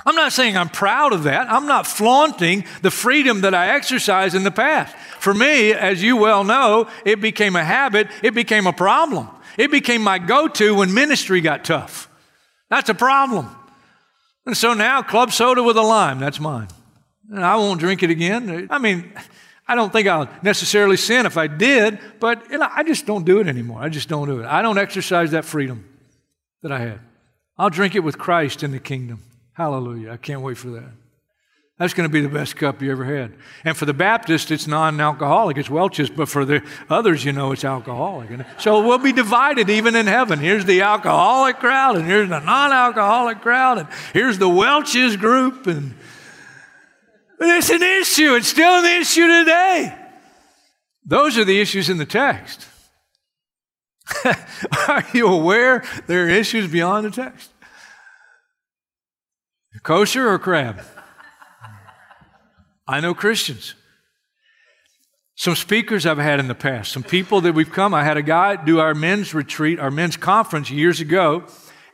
I'm 0.06 0.14
not 0.14 0.32
saying 0.32 0.56
I'm 0.56 0.68
proud 0.68 1.12
of 1.12 1.24
that. 1.24 1.50
I'm 1.50 1.66
not 1.66 1.86
flaunting 1.86 2.64
the 2.82 2.90
freedom 2.90 3.42
that 3.42 3.54
I 3.54 3.74
exercised 3.74 4.34
in 4.34 4.44
the 4.44 4.50
past. 4.50 4.96
For 5.18 5.34
me, 5.34 5.72
as 5.72 6.02
you 6.02 6.16
well 6.16 6.44
know, 6.44 6.88
it 7.04 7.20
became 7.20 7.56
a 7.56 7.64
habit, 7.64 8.08
it 8.22 8.34
became 8.34 8.66
a 8.66 8.72
problem. 8.72 9.28
It 9.58 9.70
became 9.70 10.02
my 10.02 10.18
go 10.18 10.48
to 10.48 10.76
when 10.76 10.94
ministry 10.94 11.40
got 11.40 11.64
tough. 11.64 12.08
That's 12.70 12.88
a 12.88 12.94
problem. 12.94 13.54
And 14.46 14.56
so 14.56 14.74
now, 14.74 15.02
club 15.02 15.32
soda 15.32 15.62
with 15.62 15.76
a 15.76 15.82
lime, 15.82 16.18
that's 16.18 16.40
mine. 16.40 16.68
And 17.30 17.44
I 17.44 17.56
won't 17.56 17.78
drink 17.78 18.02
it 18.02 18.10
again. 18.10 18.68
I 18.70 18.78
mean, 18.78 19.12
I 19.68 19.74
don't 19.74 19.92
think 19.92 20.08
I'll 20.08 20.28
necessarily 20.42 20.96
sin 20.96 21.26
if 21.26 21.36
I 21.36 21.46
did, 21.46 21.98
but 22.18 22.50
you 22.50 22.58
know, 22.58 22.68
I 22.68 22.82
just 22.82 23.06
don't 23.06 23.24
do 23.24 23.38
it 23.40 23.46
anymore. 23.46 23.82
I 23.82 23.88
just 23.88 24.08
don't 24.08 24.26
do 24.26 24.40
it. 24.40 24.46
I 24.46 24.62
don't 24.62 24.78
exercise 24.78 25.32
that 25.32 25.44
freedom 25.44 25.86
that 26.62 26.72
I 26.72 26.78
had. 26.78 27.00
I'll 27.58 27.70
drink 27.70 27.94
it 27.94 28.00
with 28.00 28.18
Christ 28.18 28.62
in 28.62 28.72
the 28.72 28.80
kingdom. 28.80 29.22
Hallelujah. 29.60 30.12
I 30.12 30.16
can't 30.16 30.40
wait 30.40 30.56
for 30.56 30.70
that. 30.70 30.90
That's 31.78 31.92
going 31.92 32.08
to 32.08 32.12
be 32.12 32.22
the 32.22 32.30
best 32.30 32.56
cup 32.56 32.80
you 32.80 32.90
ever 32.90 33.04
had. 33.04 33.34
And 33.62 33.76
for 33.76 33.84
the 33.84 33.92
Baptist, 33.92 34.50
it's 34.50 34.66
non 34.66 34.98
alcoholic, 34.98 35.58
it's 35.58 35.68
Welch's, 35.68 36.08
but 36.08 36.30
for 36.30 36.46
the 36.46 36.62
others, 36.88 37.26
you 37.26 37.32
know, 37.32 37.52
it's 37.52 37.62
alcoholic. 37.62 38.30
And 38.30 38.46
So 38.56 38.86
we'll 38.86 38.96
be 38.96 39.12
divided 39.12 39.68
even 39.68 39.96
in 39.96 40.06
heaven. 40.06 40.38
Here's 40.38 40.64
the 40.64 40.80
alcoholic 40.80 41.58
crowd, 41.58 41.96
and 41.96 42.06
here's 42.06 42.30
the 42.30 42.40
non 42.40 42.72
alcoholic 42.72 43.42
crowd, 43.42 43.76
and 43.76 43.88
here's 44.14 44.38
the 44.38 44.48
Welch's 44.48 45.18
group. 45.18 45.66
And 45.66 45.92
it's 47.38 47.68
an 47.68 47.82
issue, 47.82 48.36
it's 48.36 48.48
still 48.48 48.82
an 48.82 49.02
issue 49.02 49.26
today. 49.26 49.94
Those 51.04 51.36
are 51.36 51.44
the 51.44 51.60
issues 51.60 51.90
in 51.90 51.98
the 51.98 52.06
text. 52.06 52.66
are 54.88 55.04
you 55.12 55.26
aware 55.26 55.84
there 56.06 56.24
are 56.24 56.28
issues 56.30 56.66
beyond 56.66 57.04
the 57.04 57.10
text? 57.10 57.50
Kosher 59.82 60.28
or 60.28 60.38
crab? 60.38 60.82
I 62.86 63.00
know 63.00 63.14
Christians. 63.14 63.74
Some 65.36 65.54
speakers 65.54 66.04
I've 66.04 66.18
had 66.18 66.38
in 66.38 66.48
the 66.48 66.54
past, 66.54 66.92
some 66.92 67.02
people 67.02 67.40
that 67.42 67.54
we've 67.54 67.72
come. 67.72 67.94
I 67.94 68.04
had 68.04 68.18
a 68.18 68.22
guy 68.22 68.62
do 68.62 68.78
our 68.78 68.94
men's 68.94 69.32
retreat, 69.32 69.78
our 69.78 69.90
men's 69.90 70.16
conference 70.16 70.70
years 70.70 71.00
ago, 71.00 71.44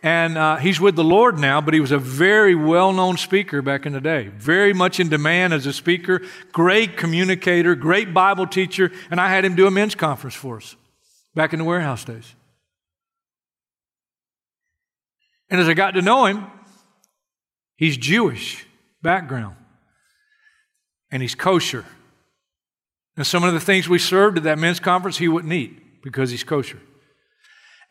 and 0.03 0.37
uh, 0.37 0.57
he's 0.57 0.81
with 0.81 0.97
the 0.97 1.05
Lord 1.05 1.39
now, 1.39 1.61
but 1.61 1.75
he 1.75 1.79
was 1.79 1.93
a 1.93 1.99
very 1.99 2.55
well 2.55 2.93
known 2.93 3.17
speaker 3.17 3.63
back 3.63 3.87
in 3.87 3.93
the 3.93 4.01
day. 4.01 4.29
Very 4.29 4.73
much 4.73 4.99
in 4.99 5.09
demand 5.09 5.53
as 5.53 5.67
a 5.67 5.73
speaker, 5.73 6.23
great 6.51 6.97
communicator, 6.97 7.75
great 7.77 8.13
Bible 8.13 8.47
teacher, 8.47 8.91
and 9.11 9.21
I 9.21 9.29
had 9.29 9.45
him 9.45 9.55
do 9.55 9.67
a 9.67 9.71
men's 9.71 9.95
conference 9.95 10.35
for 10.35 10.57
us 10.57 10.75
back 11.35 11.53
in 11.53 11.61
the 11.61 11.65
warehouse 11.65 12.05
days. 12.05 12.35
And 15.51 15.61
as 15.61 15.69
I 15.69 15.75
got 15.75 15.93
to 15.93 16.03
know 16.03 16.27
him, 16.27 16.47
he's 17.77 17.97
Jewish 17.97 18.67
background 19.03 19.57
and 21.11 21.23
he's 21.23 21.35
kosher. 21.35 21.85
And 23.17 23.27
some 23.27 23.45
of 23.45 23.55
the 23.55 23.61
things 23.61 23.89
we 23.89 23.99
served 23.99 24.39
at 24.39 24.45
that 24.45 24.59
men's 24.59 24.81
conference, 24.81 25.17
he 25.17 25.29
wouldn't 25.29 25.53
eat 25.53 26.03
because 26.03 26.31
he's 26.31 26.45
kosher. 26.45 26.79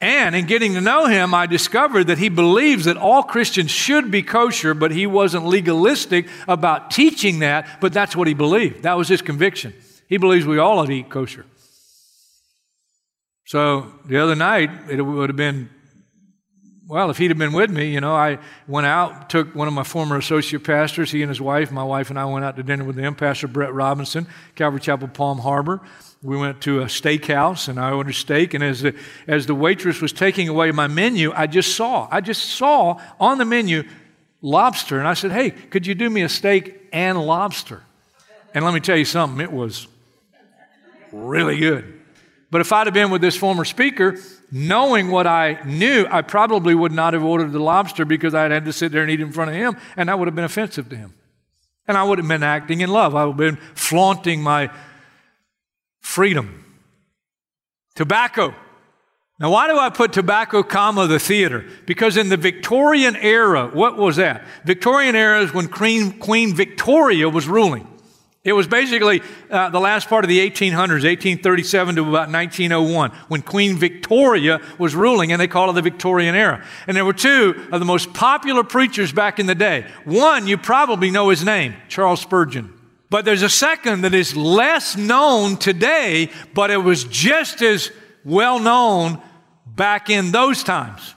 And 0.01 0.35
in 0.35 0.45
getting 0.45 0.73
to 0.73 0.81
know 0.81 1.05
him, 1.05 1.33
I 1.33 1.45
discovered 1.45 2.05
that 2.05 2.17
he 2.17 2.29
believes 2.29 2.85
that 2.85 2.97
all 2.97 3.23
Christians 3.23 3.71
should 3.71 4.11
be 4.11 4.21
kosher, 4.21 4.73
but 4.73 4.91
he 4.91 5.07
wasn't 5.07 5.45
legalistic 5.45 6.27
about 6.47 6.91
teaching 6.91 7.39
that, 7.39 7.79
but 7.79 7.93
that's 7.93 8.15
what 8.15 8.27
he 8.27 8.33
believed. 8.33 8.83
That 8.83 8.97
was 8.97 9.07
his 9.07 9.21
conviction. 9.21 9.73
He 10.07 10.17
believes 10.17 10.45
we 10.45 10.59
all 10.59 10.79
ought 10.79 10.87
to 10.87 10.93
eat 10.93 11.09
kosher. 11.09 11.45
So 13.45 13.91
the 14.05 14.17
other 14.17 14.35
night, 14.35 14.69
it 14.89 15.01
would 15.01 15.29
have 15.29 15.37
been 15.37 15.69
well, 16.87 17.09
if 17.09 17.17
he'd 17.17 17.31
have 17.31 17.37
been 17.37 17.53
with 17.53 17.71
me, 17.71 17.91
you 17.91 17.99
know, 17.99 18.13
I 18.13 18.37
went 18.67 18.85
out, 18.85 19.29
took 19.29 19.55
one 19.55 19.67
of 19.67 19.73
my 19.73 19.83
former 19.83 20.17
associate 20.17 20.63
pastors, 20.63 21.11
he 21.11 21.23
and 21.23 21.29
his 21.29 21.41
wife, 21.41 21.71
my 21.71 21.83
wife 21.83 22.11
and 22.11 22.19
I 22.19 22.25
went 22.25 22.45
out 22.45 22.57
to 22.57 22.63
dinner 22.63 22.83
with 22.83 22.95
them, 22.95 23.15
Pastor 23.15 23.47
Brett 23.47 23.73
Robinson, 23.73 24.27
Calvary 24.53 24.79
Chapel, 24.81 25.07
Palm 25.07 25.39
Harbor. 25.39 25.81
We 26.21 26.37
went 26.37 26.61
to 26.61 26.81
a 26.81 26.85
steakhouse 26.85 27.67
and 27.67 27.79
I 27.79 27.91
ordered 27.91 28.13
steak. 28.13 28.53
And 28.53 28.63
as 28.63 28.81
the, 28.81 28.95
as 29.27 29.47
the 29.47 29.55
waitress 29.55 29.99
was 29.99 30.13
taking 30.13 30.47
away 30.47 30.71
my 30.71 30.87
menu, 30.87 31.31
I 31.35 31.47
just 31.47 31.75
saw, 31.75 32.07
I 32.11 32.21
just 32.21 32.43
saw 32.45 33.01
on 33.19 33.39
the 33.39 33.45
menu 33.45 33.83
lobster. 34.41 34.99
And 34.99 35.07
I 35.07 35.15
said, 35.15 35.31
Hey, 35.31 35.51
could 35.51 35.87
you 35.87 35.95
do 35.95 36.09
me 36.09 36.21
a 36.21 36.29
steak 36.29 36.87
and 36.93 37.19
lobster? 37.19 37.81
And 38.53 38.63
let 38.63 38.73
me 38.73 38.79
tell 38.79 38.97
you 38.97 39.05
something, 39.05 39.41
it 39.41 39.51
was 39.51 39.87
really 41.11 41.57
good. 41.57 41.94
But 42.55 42.61
if 42.61 42.71
I'd 42.71 42.87
have 42.87 42.93
been 42.93 43.09
with 43.09 43.19
this 43.19 43.35
former 43.35 43.65
speaker, 43.65 44.17
knowing 44.49 45.11
what 45.11 45.27
I 45.27 45.59
knew, 45.65 46.07
I 46.09 46.21
probably 46.21 46.73
would 46.73 46.93
not 46.93 47.13
have 47.13 47.21
ordered 47.21 47.51
the 47.51 47.59
lobster 47.59 48.05
because 48.05 48.33
I'd 48.33 48.51
had 48.51 48.63
to 48.63 48.71
sit 48.71 48.93
there 48.93 49.01
and 49.01 49.11
eat 49.11 49.19
in 49.19 49.33
front 49.33 49.51
of 49.51 49.57
him, 49.57 49.75
and 49.97 50.07
that 50.07 50.17
would 50.17 50.29
have 50.29 50.35
been 50.35 50.45
offensive 50.45 50.87
to 50.87 50.95
him. 50.95 51.13
And 51.85 51.97
I 51.97 52.03
would 52.05 52.17
have 52.17 52.29
been 52.29 52.43
acting 52.43 52.79
in 52.79 52.89
love. 52.89 53.13
I 53.13 53.25
would 53.25 53.31
have 53.31 53.37
been 53.37 53.57
flaunting 53.73 54.41
my 54.41 54.71
freedom. 55.99 56.63
Tobacco. 57.93 58.55
Now, 59.37 59.51
why 59.51 59.67
do 59.67 59.77
I 59.77 59.89
put 59.89 60.13
tobacco, 60.13 60.63
comma, 60.63 61.07
the 61.07 61.19
theater? 61.19 61.65
Because 61.85 62.15
in 62.15 62.29
the 62.29 62.37
Victorian 62.37 63.17
era, 63.17 63.67
what 63.67 63.97
was 63.97 64.15
that? 64.15 64.45
Victorian 64.63 65.17
era 65.17 65.41
is 65.41 65.53
when 65.53 65.67
Queen, 65.67 66.19
Queen 66.19 66.55
Victoria 66.55 67.27
was 67.27 67.49
ruling. 67.49 67.85
It 68.45 68.53
was 68.53 68.67
basically 68.67 69.23
uh, 69.49 69.71
the 69.71 69.79
last 69.79 70.07
part 70.07 70.23
of 70.23 70.29
the 70.29 70.39
1800s, 70.39 71.03
1837 71.03 71.95
to 71.95 72.01
about 72.03 72.31
1901, 72.31 73.09
when 73.27 73.41
Queen 73.41 73.75
Victoria 73.75 74.61
was 74.77 74.95
ruling, 74.95 75.31
and 75.31 75.41
they 75.41 75.47
call 75.47 75.71
it 75.71 75.73
the 75.73 75.81
Victorian 75.81 76.35
era. 76.35 76.63
And 76.85 76.95
there 76.95 77.03
were 77.03 77.13
two 77.13 77.67
of 77.71 77.79
the 77.79 77.85
most 77.85 78.13
popular 78.13 78.63
preachers 78.63 79.11
back 79.11 79.39
in 79.39 79.47
the 79.47 79.55
day. 79.55 79.87
One, 80.03 80.45
you 80.45 80.59
probably 80.59 81.09
know 81.09 81.29
his 81.29 81.43
name, 81.43 81.73
Charles 81.89 82.21
Spurgeon. 82.21 82.71
But 83.09 83.25
there's 83.25 83.41
a 83.41 83.49
second 83.49 84.01
that 84.01 84.13
is 84.13 84.37
less 84.37 84.95
known 84.95 85.57
today, 85.57 86.29
but 86.53 86.69
it 86.69 86.77
was 86.77 87.03
just 87.05 87.63
as 87.63 87.89
well 88.23 88.59
known 88.59 89.21
back 89.65 90.11
in 90.11 90.31
those 90.31 90.63
times. 90.63 91.15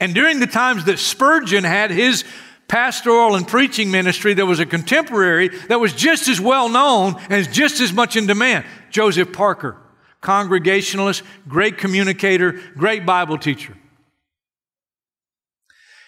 And 0.00 0.14
during 0.14 0.40
the 0.40 0.46
times 0.46 0.86
that 0.86 0.98
Spurgeon 0.98 1.64
had 1.64 1.90
his 1.90 2.24
pastoral 2.68 3.36
and 3.36 3.46
preaching 3.46 3.90
ministry, 3.90 4.34
there 4.34 4.46
was 4.46 4.60
a 4.60 4.66
contemporary 4.66 5.48
that 5.68 5.80
was 5.80 5.92
just 5.92 6.28
as 6.28 6.40
well 6.40 6.68
known 6.68 7.16
and 7.30 7.52
just 7.52 7.80
as 7.80 7.92
much 7.92 8.16
in 8.16 8.26
demand 8.26 8.64
Joseph 8.90 9.32
Parker, 9.32 9.76
congregationalist, 10.20 11.22
great 11.48 11.78
communicator, 11.78 12.60
great 12.76 13.04
Bible 13.04 13.38
teacher. 13.38 13.76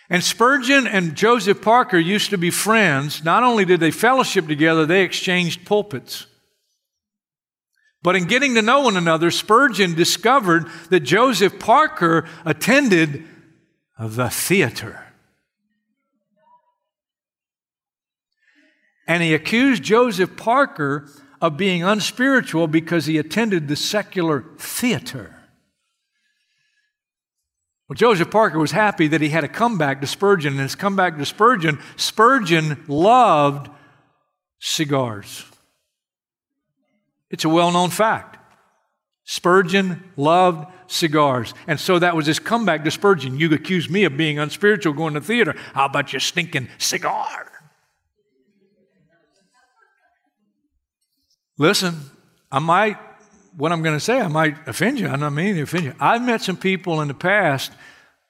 And 0.08 0.22
Spurgeon 0.22 0.86
and 0.86 1.16
Joseph 1.16 1.60
Parker 1.60 1.98
used 1.98 2.30
to 2.30 2.38
be 2.38 2.50
friends. 2.50 3.24
Not 3.24 3.42
only 3.42 3.64
did 3.64 3.80
they 3.80 3.90
fellowship 3.90 4.46
together, 4.46 4.86
they 4.86 5.02
exchanged 5.02 5.66
pulpits. 5.66 6.26
But 8.02 8.14
in 8.14 8.26
getting 8.26 8.54
to 8.54 8.62
know 8.62 8.82
one 8.82 8.96
another, 8.96 9.32
Spurgeon 9.32 9.94
discovered 9.94 10.66
that 10.90 11.00
Joseph 11.00 11.58
Parker 11.58 12.24
attended 12.44 13.24
the 13.98 14.30
theater. 14.30 15.05
And 19.06 19.22
he 19.22 19.34
accused 19.34 19.82
Joseph 19.82 20.36
Parker 20.36 21.08
of 21.40 21.56
being 21.56 21.82
unspiritual 21.82 22.66
because 22.66 23.06
he 23.06 23.18
attended 23.18 23.68
the 23.68 23.76
secular 23.76 24.44
theater. 24.58 25.36
Well, 27.88 27.94
Joseph 27.94 28.30
Parker 28.30 28.58
was 28.58 28.72
happy 28.72 29.06
that 29.08 29.20
he 29.20 29.28
had 29.28 29.44
a 29.44 29.48
comeback 29.48 30.00
to 30.00 30.08
Spurgeon, 30.08 30.54
and 30.54 30.62
his 30.62 30.74
comeback 30.74 31.18
to 31.18 31.24
Spurgeon, 31.24 31.78
Spurgeon 31.94 32.82
loved 32.88 33.70
cigars. 34.58 35.44
It's 37.30 37.44
a 37.44 37.48
well 37.48 37.70
known 37.70 37.90
fact. 37.90 38.38
Spurgeon 39.24 40.04
loved 40.16 40.68
cigars. 40.86 41.52
And 41.66 41.78
so 41.78 41.98
that 41.98 42.16
was 42.16 42.26
his 42.26 42.38
comeback 42.38 42.84
to 42.84 42.90
Spurgeon. 42.90 43.38
You 43.38 43.52
accuse 43.52 43.90
me 43.90 44.04
of 44.04 44.16
being 44.16 44.38
unspiritual 44.38 44.92
going 44.92 45.14
to 45.14 45.20
theater. 45.20 45.54
How 45.74 45.86
about 45.86 46.12
your 46.12 46.20
stinking 46.20 46.68
cigar? 46.78 47.55
Listen, 51.58 52.00
I 52.50 52.58
might, 52.58 52.96
what 53.56 53.72
I'm 53.72 53.82
going 53.82 53.96
to 53.96 54.00
say, 54.00 54.20
I 54.20 54.28
might 54.28 54.68
offend 54.68 55.00
you. 55.00 55.08
I'm 55.08 55.20
not 55.20 55.30
meaning 55.30 55.56
to 55.56 55.62
offend 55.62 55.84
you. 55.84 55.94
I've 55.98 56.22
met 56.22 56.42
some 56.42 56.56
people 56.56 57.00
in 57.00 57.08
the 57.08 57.14
past 57.14 57.72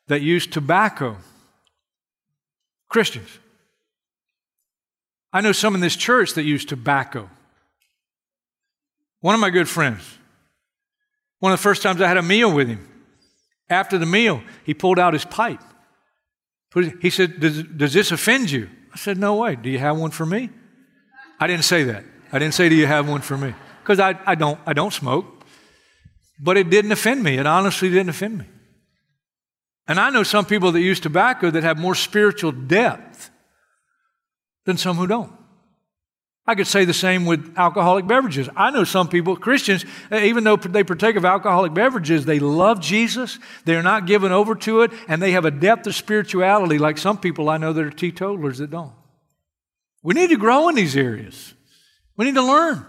that 0.09 0.23
used 0.23 0.53
tobacco, 0.53 1.17
Christians. 2.89 3.29
I 5.33 5.41
know 5.41 5.53
some 5.53 5.75
in 5.75 5.81
this 5.81 5.97
church 5.97 6.35
that 6.35 6.45
use 6.45 6.65
tobacco. 6.65 7.29
One 9.21 9.35
of 9.35 9.41
my 9.41 9.51
good 9.51 9.69
friends, 9.69 10.03
one 11.41 11.53
of 11.53 11.59
the 11.59 11.63
first 11.63 11.83
times 11.83 12.01
I 12.01 12.09
had 12.09 12.17
a 12.17 12.23
meal 12.23 12.53
with 12.53 12.69
him, 12.69 12.89
after 13.69 13.99
the 13.99 14.07
meal, 14.07 14.43
he 14.65 14.75
pulled 14.75 14.99
out 14.99 15.13
his 15.13 15.25
pipe. 15.25 15.61
He 17.01 17.11
said, 17.11 17.41
does, 17.41 17.63
does 17.63 17.93
this 17.93 18.13
offend 18.13 18.51
you? 18.51 18.69
I 18.93 18.99
said, 18.99 19.19
No 19.19 19.37
way. 19.37 19.57
Do 19.57 19.69
you 19.69 19.79
have 19.79 19.99
one 19.99 20.11
for 20.11 20.25
me? 20.25 20.51
I 21.41 21.47
didn't 21.47 21.65
say 21.65 21.85
that. 21.85 22.05
I 22.33 22.39
didn't 22.39 22.55
say, 22.55 22.69
Do 22.69 22.75
you 22.75 22.87
have 22.87 23.09
one 23.09 23.21
for 23.21 23.37
me? 23.39 23.55
Because 23.83 24.01
I, 24.01 24.19
I, 24.27 24.35
don't, 24.35 24.59
I 24.67 24.73
don't 24.73 24.93
smoke. 24.93 25.27
But 26.39 26.57
it 26.57 26.69
didn't 26.69 26.93
offend 26.93 27.23
me. 27.23 27.39
It 27.39 27.47
honestly 27.47 27.89
didn't 27.89 28.11
offend 28.11 28.39
me. 28.39 28.47
And 29.89 30.01
I 30.01 30.11
know 30.11 30.23
some 30.23 30.45
people 30.45 30.73
that 30.73 30.81
use 30.81 31.01
tobacco 31.01 31.51
that 31.51 31.63
have 31.63 31.79
more 31.79 31.95
spiritual 31.95 32.53
depth 32.53 33.31
than 34.65 34.77
some 34.77 34.97
who 34.97 35.07
don't. 35.07 35.33
I 36.49 36.55
could 36.55 36.67
say 36.67 36.85
the 36.85 36.95
same 36.95 37.27
with 37.27 37.55
alcoholic 37.57 38.07
beverages. 38.07 38.49
I 38.55 38.71
know 38.71 38.85
some 38.85 39.09
people, 39.09 39.37
Christians, 39.37 39.85
eh, 40.13 40.27
even 40.27 40.45
though 40.45 40.57
they 40.57 40.85
partake 40.85 41.17
of 41.17 41.25
alcoholic 41.25 41.75
beverages, 41.75 42.25
they 42.25 42.39
love 42.39 42.81
Jesus, 42.81 43.41
they're 43.65 43.83
not 43.83 44.07
given 44.07 44.31
over 44.31 44.55
to 44.55 44.83
it, 44.83 44.93
and 45.09 45.21
they 45.21 45.33
have 45.33 45.45
a 45.45 45.51
depth 45.51 45.89
of 45.89 45.95
spirituality 45.97 46.79
like 46.79 46.99
some 46.99 47.19
people 47.19 47.49
I 47.49 47.57
know 47.57 47.73
that 47.73 47.85
are 47.85 47.91
teetotalers 47.91 48.59
that 48.59 48.71
don't. 48.71 48.93
We 50.05 50.15
need 50.15 50.31
to 50.31 50.37
grow 50.37 50.69
in 50.69 50.77
these 50.77 50.97
areas. 50.97 51.55
We 52.17 52.25
need 52.25 52.35
to 52.35 52.43
learn. 52.43 52.85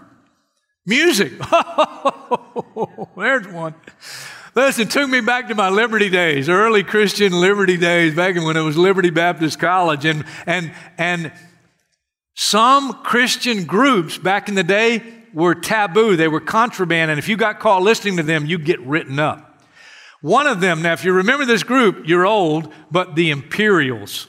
Music. 0.86 1.32
There's 3.16 3.46
one. 3.48 3.74
Listen, 4.54 4.88
took 4.88 5.08
me 5.08 5.20
back 5.20 5.48
to 5.48 5.54
my 5.54 5.68
Liberty 5.68 6.08
days, 6.08 6.48
early 6.48 6.82
Christian 6.82 7.32
Liberty 7.32 7.76
days, 7.76 8.14
back 8.14 8.34
when 8.36 8.56
it 8.56 8.62
was 8.62 8.76
Liberty 8.76 9.10
Baptist 9.10 9.58
College. 9.58 10.04
And, 10.04 10.24
and, 10.46 10.72
and 10.96 11.32
some 12.34 13.02
Christian 13.04 13.64
groups 13.64 14.16
back 14.16 14.48
in 14.48 14.54
the 14.54 14.64
day 14.64 15.02
were 15.34 15.54
taboo, 15.54 16.16
they 16.16 16.28
were 16.28 16.40
contraband. 16.40 17.10
And 17.10 17.18
if 17.18 17.28
you 17.28 17.36
got 17.36 17.60
caught 17.60 17.82
listening 17.82 18.16
to 18.16 18.22
them, 18.22 18.46
you'd 18.46 18.64
get 18.64 18.80
written 18.80 19.18
up. 19.18 19.62
One 20.20 20.46
of 20.46 20.60
them, 20.60 20.82
now, 20.82 20.94
if 20.94 21.04
you 21.04 21.12
remember 21.12 21.44
this 21.44 21.62
group, 21.62 22.08
you're 22.08 22.26
old, 22.26 22.72
but 22.90 23.14
the 23.14 23.30
Imperials. 23.30 24.26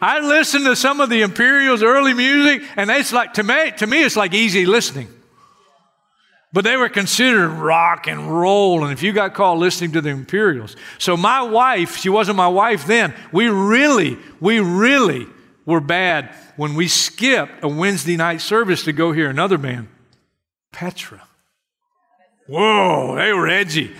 I 0.00 0.20
listened 0.20 0.64
to 0.64 0.76
some 0.76 1.00
of 1.00 1.10
the 1.10 1.22
Imperials' 1.22 1.82
early 1.82 2.14
music, 2.14 2.62
and 2.76 2.90
it's 2.90 3.12
like, 3.12 3.34
to 3.34 3.42
me, 3.42 3.72
to 3.78 3.86
me, 3.86 4.02
it's 4.02 4.16
like 4.16 4.32
easy 4.32 4.66
listening. 4.66 5.08
But 6.52 6.64
they 6.64 6.76
were 6.76 6.88
considered 6.88 7.48
rock 7.48 8.08
and 8.08 8.28
roll, 8.40 8.82
and 8.82 8.92
if 8.92 9.02
you 9.02 9.12
got 9.12 9.34
caught 9.34 9.58
listening 9.58 9.92
to 9.92 10.00
the 10.00 10.08
Imperials. 10.08 10.74
So 10.98 11.16
my 11.16 11.42
wife, 11.42 11.96
she 11.96 12.08
wasn't 12.08 12.36
my 12.36 12.48
wife 12.48 12.86
then, 12.86 13.14
we 13.30 13.48
really, 13.48 14.18
we 14.40 14.58
really 14.58 15.26
were 15.64 15.80
bad 15.80 16.34
when 16.56 16.74
we 16.74 16.88
skipped 16.88 17.62
a 17.62 17.68
Wednesday 17.68 18.16
night 18.16 18.40
service 18.40 18.82
to 18.84 18.92
go 18.92 19.12
hear 19.12 19.30
another 19.30 19.58
band, 19.58 19.88
Petra. 20.72 21.22
Whoa, 22.48 23.14
they 23.16 23.32
were 23.32 23.46
edgy. 23.46 23.94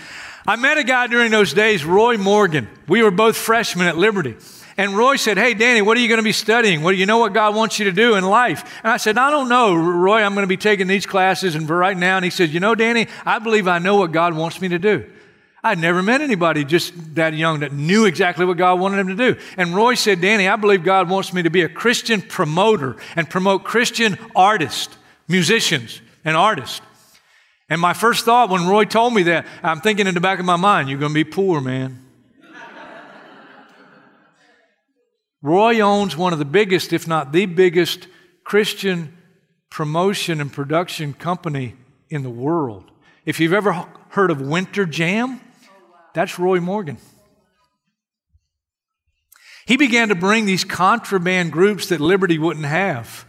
I 0.47 0.57
met 0.57 0.79
a 0.79 0.83
guy 0.83 1.07
during 1.07 1.31
those 1.31 1.53
days, 1.53 1.85
Roy 1.85 2.17
Morgan. 2.17 2.69
We 2.89 3.03
were 3.05 3.13
both 3.13 3.37
freshmen 3.37 3.87
at 3.87 3.97
Liberty. 3.97 4.35
And 4.81 4.97
Roy 4.97 5.17
said, 5.17 5.37
Hey, 5.37 5.53
Danny, 5.53 5.83
what 5.83 5.99
are 5.99 6.01
you 6.01 6.09
going 6.09 6.21
to 6.21 6.25
be 6.25 6.33
studying? 6.33 6.83
What 6.83 6.93
do 6.93 6.97
you 6.97 7.05
know 7.05 7.19
what 7.19 7.35
God 7.35 7.55
wants 7.55 7.79
you 7.79 7.85
to 7.85 7.93
do 7.93 8.15
in 8.15 8.25
life? 8.25 8.81
And 8.83 8.91
I 8.91 8.97
said, 8.97 9.19
I 9.19 9.31
don't 9.31 9.51
know, 9.51 9.75
Roy. 9.75 10.23
I'm 10.23 10.33
going 10.33 10.45
to 10.45 10.49
be 10.49 10.57
taking 10.57 10.87
these 10.87 11.05
classes 11.05 11.55
and 11.55 11.69
right 11.69 11.95
now. 11.95 12.17
And 12.17 12.25
he 12.25 12.31
said, 12.31 12.49
You 12.49 12.61
know, 12.61 12.75
Danny, 12.75 13.07
I 13.27 13.41
believe 13.41 13.69
I 13.69 13.79
know 13.79 13.97
what 13.97 14.11
God 14.11 14.35
wants 14.35 14.59
me 14.59 14.69
to 14.69 14.79
do. 14.79 15.05
I'd 15.63 15.79
never 15.79 16.03
met 16.03 16.23
anybody 16.23 16.65
just 16.65 16.95
that 17.17 17.35
young 17.35 17.61
that 17.61 17.75
knew 17.75 18.07
exactly 18.07 18.47
what 18.47 18.57
God 18.57 18.81
wanted 18.81 19.01
him 19.01 19.09
to 19.09 19.15
do. 19.15 19.39
And 19.59 19.77
Roy 19.77 19.97
said, 19.97 20.23
Danny, 20.23 20.49
I 20.49 20.57
believe 20.57 20.83
God 20.83 21.11
wants 21.11 21.35
me 21.35 21.43
to 21.43 21.51
be 21.51 21.61
a 21.61 21.69
Christian 21.69 22.23
promoter 22.23 22.97
and 23.17 23.29
promote 23.29 23.65
Christian 23.65 24.17
artists, 24.35 24.97
musicians, 25.29 26.01
and 26.25 26.39
artists. 26.39 26.81
And 27.69 27.83
my 27.83 27.93
first 27.93 28.25
thought 28.25 28.49
when 28.49 28.67
Roy 28.67 28.87
told 28.87 29.13
me 29.13 29.25
that, 29.25 29.47
I'm 29.63 29.83
thinking 29.83 30.07
in 30.07 30.15
the 30.15 30.23
back 30.23 30.39
of 30.39 30.47
my 30.47 30.57
mind, 30.57 30.89
you're 30.89 30.99
going 30.99 31.13
to 31.13 31.15
be 31.15 31.25
poor, 31.25 31.61
man. 31.61 31.99
Roy 35.43 35.81
owns 35.81 36.17
one 36.17 36.33
of 36.33 36.39
the 36.39 36.45
biggest, 36.45 36.93
if 36.93 37.09
not 37.09 37.33
the 37.33 37.47
biggest, 37.47 38.07
Christian 38.45 39.17
promotion 39.71 40.41
and 40.41 40.53
production 40.53 41.15
company 41.15 41.77
in 42.11 42.23
the 42.23 42.31
world. 42.31 42.91
If 43.25 43.41
you've 43.41 43.53
ever 43.53 43.87
heard 44.11 44.31
of 44.31 44.41
Winter 44.41 44.85
Jam, 44.85 45.41
that's 46.15 46.39
Roy 46.39 46.61
Morgan. 46.61 46.99
He 49.67 49.77
began 49.77 50.09
to 50.09 50.17
bring 50.17 50.47
these 50.47 50.65
contraband 50.65 51.53
groups 51.53 51.91
that 51.91 52.01
Liberty 52.01 52.39
wouldn't 52.39 52.67
have. 52.67 53.25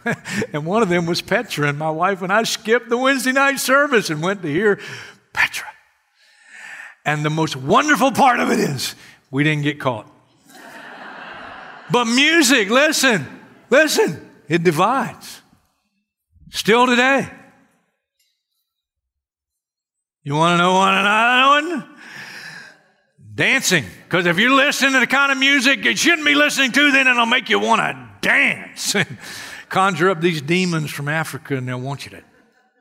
and 0.52 0.66
one 0.66 0.82
of 0.82 0.88
them 0.88 1.06
was 1.06 1.22
Petra. 1.22 1.68
And 1.68 1.78
my 1.78 1.90
wife 1.90 2.20
and 2.20 2.32
I 2.32 2.42
skipped 2.42 2.88
the 2.88 2.96
Wednesday 2.98 3.30
night 3.30 3.60
service 3.60 4.10
and 4.10 4.20
went 4.20 4.42
to 4.42 4.48
hear 4.48 4.80
Petra. 5.32 5.68
And 7.04 7.24
the 7.24 7.30
most 7.30 7.54
wonderful 7.54 8.10
part 8.10 8.40
of 8.40 8.50
it 8.50 8.58
is 8.58 8.96
we 9.30 9.44
didn't 9.44 9.62
get 9.62 9.78
caught. 9.78 10.11
But 11.92 12.06
music, 12.06 12.70
listen, 12.70 13.26
listen, 13.70 14.30
it 14.48 14.64
divides. 14.64 15.42
Still 16.50 16.86
today. 16.86 17.28
You 20.24 20.34
want 20.34 20.58
to 20.58 20.62
know 20.62 20.74
what 20.74 20.94
another 20.94 21.68
one? 21.68 21.96
Dancing. 23.34 23.84
Because 24.04 24.26
if 24.26 24.38
you're 24.38 24.54
listening 24.54 24.92
to 24.92 25.00
the 25.00 25.06
kind 25.06 25.32
of 25.32 25.38
music 25.38 25.84
you 25.84 25.96
shouldn't 25.96 26.26
be 26.26 26.34
listening 26.34 26.72
to, 26.72 26.92
then 26.92 27.08
it'll 27.08 27.26
make 27.26 27.48
you 27.48 27.58
want 27.58 27.80
to 27.80 28.08
dance. 28.20 28.94
and 28.94 29.18
Conjure 29.68 30.10
up 30.10 30.20
these 30.20 30.42
demons 30.42 30.90
from 30.90 31.08
Africa 31.08 31.56
and 31.56 31.66
they'll 31.66 31.80
want 31.80 32.04
you 32.04 32.10
to 32.10 32.22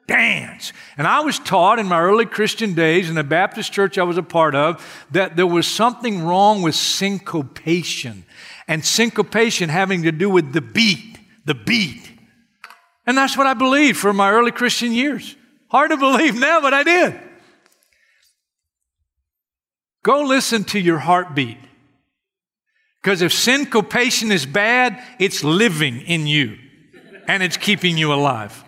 dance. 0.08 0.74
And 0.97 1.08
I 1.08 1.21
was 1.21 1.39
taught 1.39 1.80
in 1.80 1.88
my 1.88 2.02
early 2.02 2.26
Christian 2.26 2.74
days 2.74 3.08
in 3.10 3.15
the 3.15 3.24
Baptist 3.24 3.71
church 3.71 3.97
I 3.97 4.04
was 4.04 4.17
a 4.17 4.24
part 4.24 4.56
of 4.56 5.06
that 5.12 5.38
there 5.38 5.47
was 5.47 5.67
something 5.67 6.24
wrong 6.24 6.62
with 6.62 6.76
syncopation. 6.76 8.26
And 8.67 8.86
syncopation 8.86 9.69
having 9.69 10.04
to 10.04 10.12
do 10.12 10.30
with 10.30 10.54
the 10.54 10.62
beat, 10.62 11.17
the 11.45 11.56
beat. 11.56 12.12
And 13.06 13.17
that's 13.17 13.38
what 13.38 13.47
I 13.47 13.54
believed 13.54 13.97
for 13.97 14.13
my 14.13 14.32
early 14.32 14.52
Christian 14.52 14.91
years. 14.91 15.36
Hard 15.69 15.91
to 15.91 15.97
believe 15.97 16.36
now, 16.36 16.62
but 16.62 16.74
I 16.74 16.84
did. 16.84 17.19
Go 20.04 20.24
listen 20.24 20.63
to 20.65 20.80
your 20.80 21.00
heartbeat. 21.00 21.58
Because 23.02 23.21
if 23.21 23.34
syncopation 23.34 24.32
is 24.32 24.45
bad, 24.45 25.02
it's 25.19 25.43
living 25.43 26.02
in 26.02 26.28
you 26.28 26.58
and 27.28 27.41
it's 27.41 27.58
keeping 27.58 27.97
you 27.97 28.13
alive. 28.13 28.63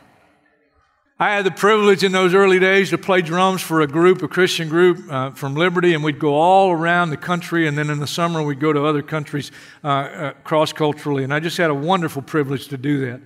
I 1.23 1.29
had 1.29 1.45
the 1.45 1.51
privilege 1.51 2.03
in 2.03 2.11
those 2.11 2.33
early 2.33 2.59
days 2.59 2.89
to 2.89 2.97
play 2.97 3.21
drums 3.21 3.61
for 3.61 3.79
a 3.79 3.87
group, 3.87 4.21
a 4.23 4.27
Christian 4.27 4.67
group 4.67 5.09
uh, 5.09 5.31
from 5.31 5.55
Liberty, 5.55 5.93
and 5.93 6.03
we'd 6.03 6.19
go 6.19 6.35
all 6.35 6.73
around 6.73 7.11
the 7.11 7.17
country, 7.17 7.65
and 7.65 7.77
then 7.77 7.89
in 7.89 7.99
the 7.99 8.07
summer 8.07 8.43
we'd 8.43 8.59
go 8.59 8.73
to 8.73 8.85
other 8.85 9.01
countries 9.01 9.49
uh, 9.85 9.87
uh, 9.87 10.33
cross 10.43 10.73
culturally. 10.73 11.23
And 11.23 11.33
I 11.33 11.39
just 11.39 11.55
had 11.55 11.69
a 11.69 11.73
wonderful 11.73 12.21
privilege 12.21 12.67
to 12.67 12.77
do 12.77 13.05
that. 13.05 13.21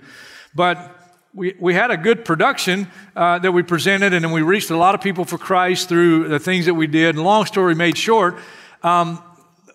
But 0.54 0.96
we, 1.34 1.56
we 1.58 1.74
had 1.74 1.90
a 1.90 1.96
good 1.96 2.24
production 2.24 2.86
uh, 3.16 3.40
that 3.40 3.50
we 3.50 3.64
presented, 3.64 4.12
and 4.12 4.24
then 4.24 4.30
we 4.30 4.42
reached 4.42 4.70
a 4.70 4.76
lot 4.76 4.94
of 4.94 5.00
people 5.00 5.24
for 5.24 5.36
Christ 5.36 5.88
through 5.88 6.28
the 6.28 6.38
things 6.38 6.66
that 6.66 6.74
we 6.74 6.86
did. 6.86 7.16
And 7.16 7.24
long 7.24 7.46
story 7.46 7.74
made 7.74 7.98
short, 7.98 8.38
um, 8.84 9.20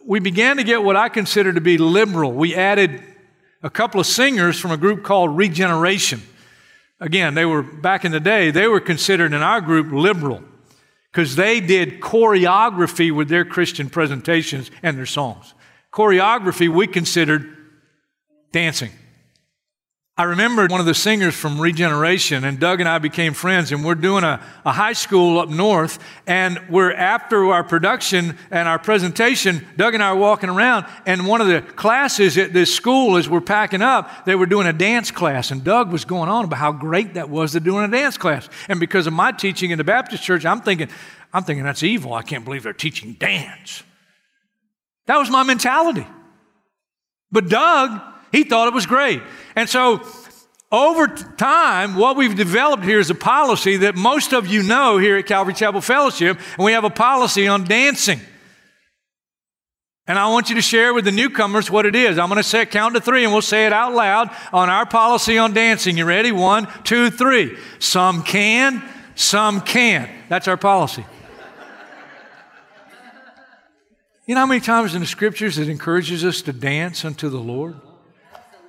we 0.06 0.22
began 0.22 0.56
to 0.56 0.64
get 0.64 0.82
what 0.82 0.96
I 0.96 1.10
consider 1.10 1.52
to 1.52 1.60
be 1.60 1.78
liberal. 1.78 2.32
We 2.32 2.56
added 2.56 3.04
a 3.62 3.70
couple 3.70 4.00
of 4.00 4.08
singers 4.08 4.58
from 4.58 4.72
a 4.72 4.78
group 4.78 5.04
called 5.04 5.36
Regeneration. 5.36 6.22
Again, 7.04 7.34
they 7.34 7.44
were 7.44 7.62
back 7.62 8.06
in 8.06 8.14
the 8.14 8.20
day, 8.22 8.50
they 8.50 8.66
were 8.66 8.80
considered 8.80 9.34
in 9.34 9.42
our 9.42 9.60
group 9.60 9.92
liberal 9.92 10.42
because 11.12 11.36
they 11.36 11.60
did 11.60 12.00
choreography 12.00 13.14
with 13.14 13.28
their 13.28 13.44
Christian 13.44 13.90
presentations 13.90 14.72
and 14.82 14.98
their 14.98 15.06
songs. 15.06 15.54
Choreography 15.92 16.70
we 16.70 16.88
considered 16.88 17.58
dancing. 18.54 18.92
I 20.16 20.26
remember 20.26 20.68
one 20.68 20.80
of 20.80 20.86
the 20.86 20.94
singers 20.94 21.34
from 21.34 21.60
Regeneration, 21.60 22.44
and 22.44 22.60
Doug 22.60 22.80
and 22.80 22.88
I 22.88 23.00
became 23.00 23.34
friends, 23.34 23.72
and 23.72 23.84
we're 23.84 23.96
doing 23.96 24.24
a, 24.24 24.40
a 24.64 24.72
high 24.72 24.94
school 24.94 25.40
up 25.40 25.50
north, 25.50 25.98
and 26.28 26.62
we're 26.70 26.94
after 26.94 27.52
our 27.52 27.64
production 27.64 28.38
and 28.52 28.68
our 28.68 28.78
presentation, 28.78 29.66
Doug 29.76 29.96
and 29.96 30.04
I 30.04 30.10
are 30.10 30.16
walking 30.16 30.52
around, 30.52 30.86
and 31.08 31.26
one 31.26 31.42
of 31.42 31.48
the 31.48 31.64
classes 31.64 32.38
at 32.38 32.54
this 32.54 32.76
school, 32.76 33.18
as 33.18 33.28
we're 33.28 33.42
packing 33.42 33.82
up, 33.82 34.26
they 34.26 34.36
were 34.36 34.46
doing 34.46 34.68
a 34.68 34.74
dance 34.74 35.10
class, 35.10 35.50
and 35.50 35.64
Doug 35.64 35.92
was 35.92 36.06
going 36.06 36.30
on 36.30 36.46
about 36.46 36.60
how 36.60 36.72
great 36.72 37.16
that 37.16 37.32
was 37.32 37.54
to 37.54 37.60
doing 37.60 37.84
a 37.84 37.88
dance 37.88 38.16
class. 38.16 38.48
And 38.70 38.80
because 38.80 39.08
of 39.08 39.14
my 39.14 39.32
teaching 39.32 39.72
in 39.72 39.80
the 39.80 39.84
Baptist 39.84 40.22
church, 40.22 40.46
I'm 40.46 40.62
thinking, 40.62 40.90
I'm 41.34 41.44
thinking 41.44 41.64
that's 41.64 41.82
evil. 41.82 42.14
I 42.14 42.22
can't 42.22 42.46
believe 42.46 42.62
they're 42.62 42.74
teaching 42.74 43.14
dance. 43.14 43.82
That 45.08 45.18
was 45.18 45.32
my 45.32 45.42
mentality. 45.42 46.06
But 47.32 47.50
Doug, 47.50 48.00
he 48.34 48.44
thought 48.44 48.68
it 48.68 48.74
was 48.74 48.86
great. 48.86 49.22
And 49.56 49.70
so 49.70 50.06
over 50.74 51.08
time, 51.08 51.96
what 51.96 52.18
we've 52.18 52.36
developed 52.36 52.84
here 52.84 53.00
is 53.00 53.12
a 53.12 53.16
policy 53.16 53.78
that 53.78 53.96
most 53.96 54.34
of 54.34 54.48
you 54.48 54.64
know 54.64 54.98
here 54.98 55.16
at 55.18 55.28
Calvary 55.28 55.54
Chapel 55.54 55.82
Fellowship, 55.82 56.40
and 56.58 56.66
we 56.66 56.72
have 56.72 56.84
a 56.84 56.90
policy 56.90 57.48
on 57.48 57.64
dancing. 57.64 58.20
And 60.08 60.18
I 60.20 60.28
want 60.30 60.50
you 60.50 60.56
to 60.56 60.62
share 60.62 60.94
with 60.94 61.06
the 61.06 61.12
newcomers 61.12 61.70
what 61.70 61.86
it 61.86 61.96
is. 61.96 62.18
I'm 62.18 62.28
going 62.28 62.38
to 62.38 62.44
say 62.44 62.66
count 62.66 62.96
to 62.96 63.02
three 63.02 63.24
and 63.24 63.32
we'll 63.32 63.42
say 63.42 63.68
it 63.68 63.72
out 63.72 63.94
loud 63.94 64.32
on 64.52 64.70
our 64.70 64.86
policy 64.86 65.38
on 65.38 65.54
dancing. 65.54 65.96
You 65.96 66.06
ready? 66.06 66.32
One, 66.32 66.68
two, 66.84 67.10
three. 67.10 67.56
Some 67.80 68.24
can, 68.24 68.84
some 69.16 69.62
can't. 69.62 70.12
That's 70.28 70.50
our 70.50 70.58
policy. 70.58 71.06
You 74.26 74.36
know 74.36 74.42
how 74.42 74.48
many 74.48 74.60
times 74.60 74.96
in 74.96 75.02
the 75.02 75.08
scriptures 75.08 75.58
it 75.58 75.70
encourages 75.70 76.26
us 76.26 76.42
to 76.44 76.54
dance 76.54 77.06
unto 77.06 77.30
the 77.30 77.40
Lord? 77.40 77.76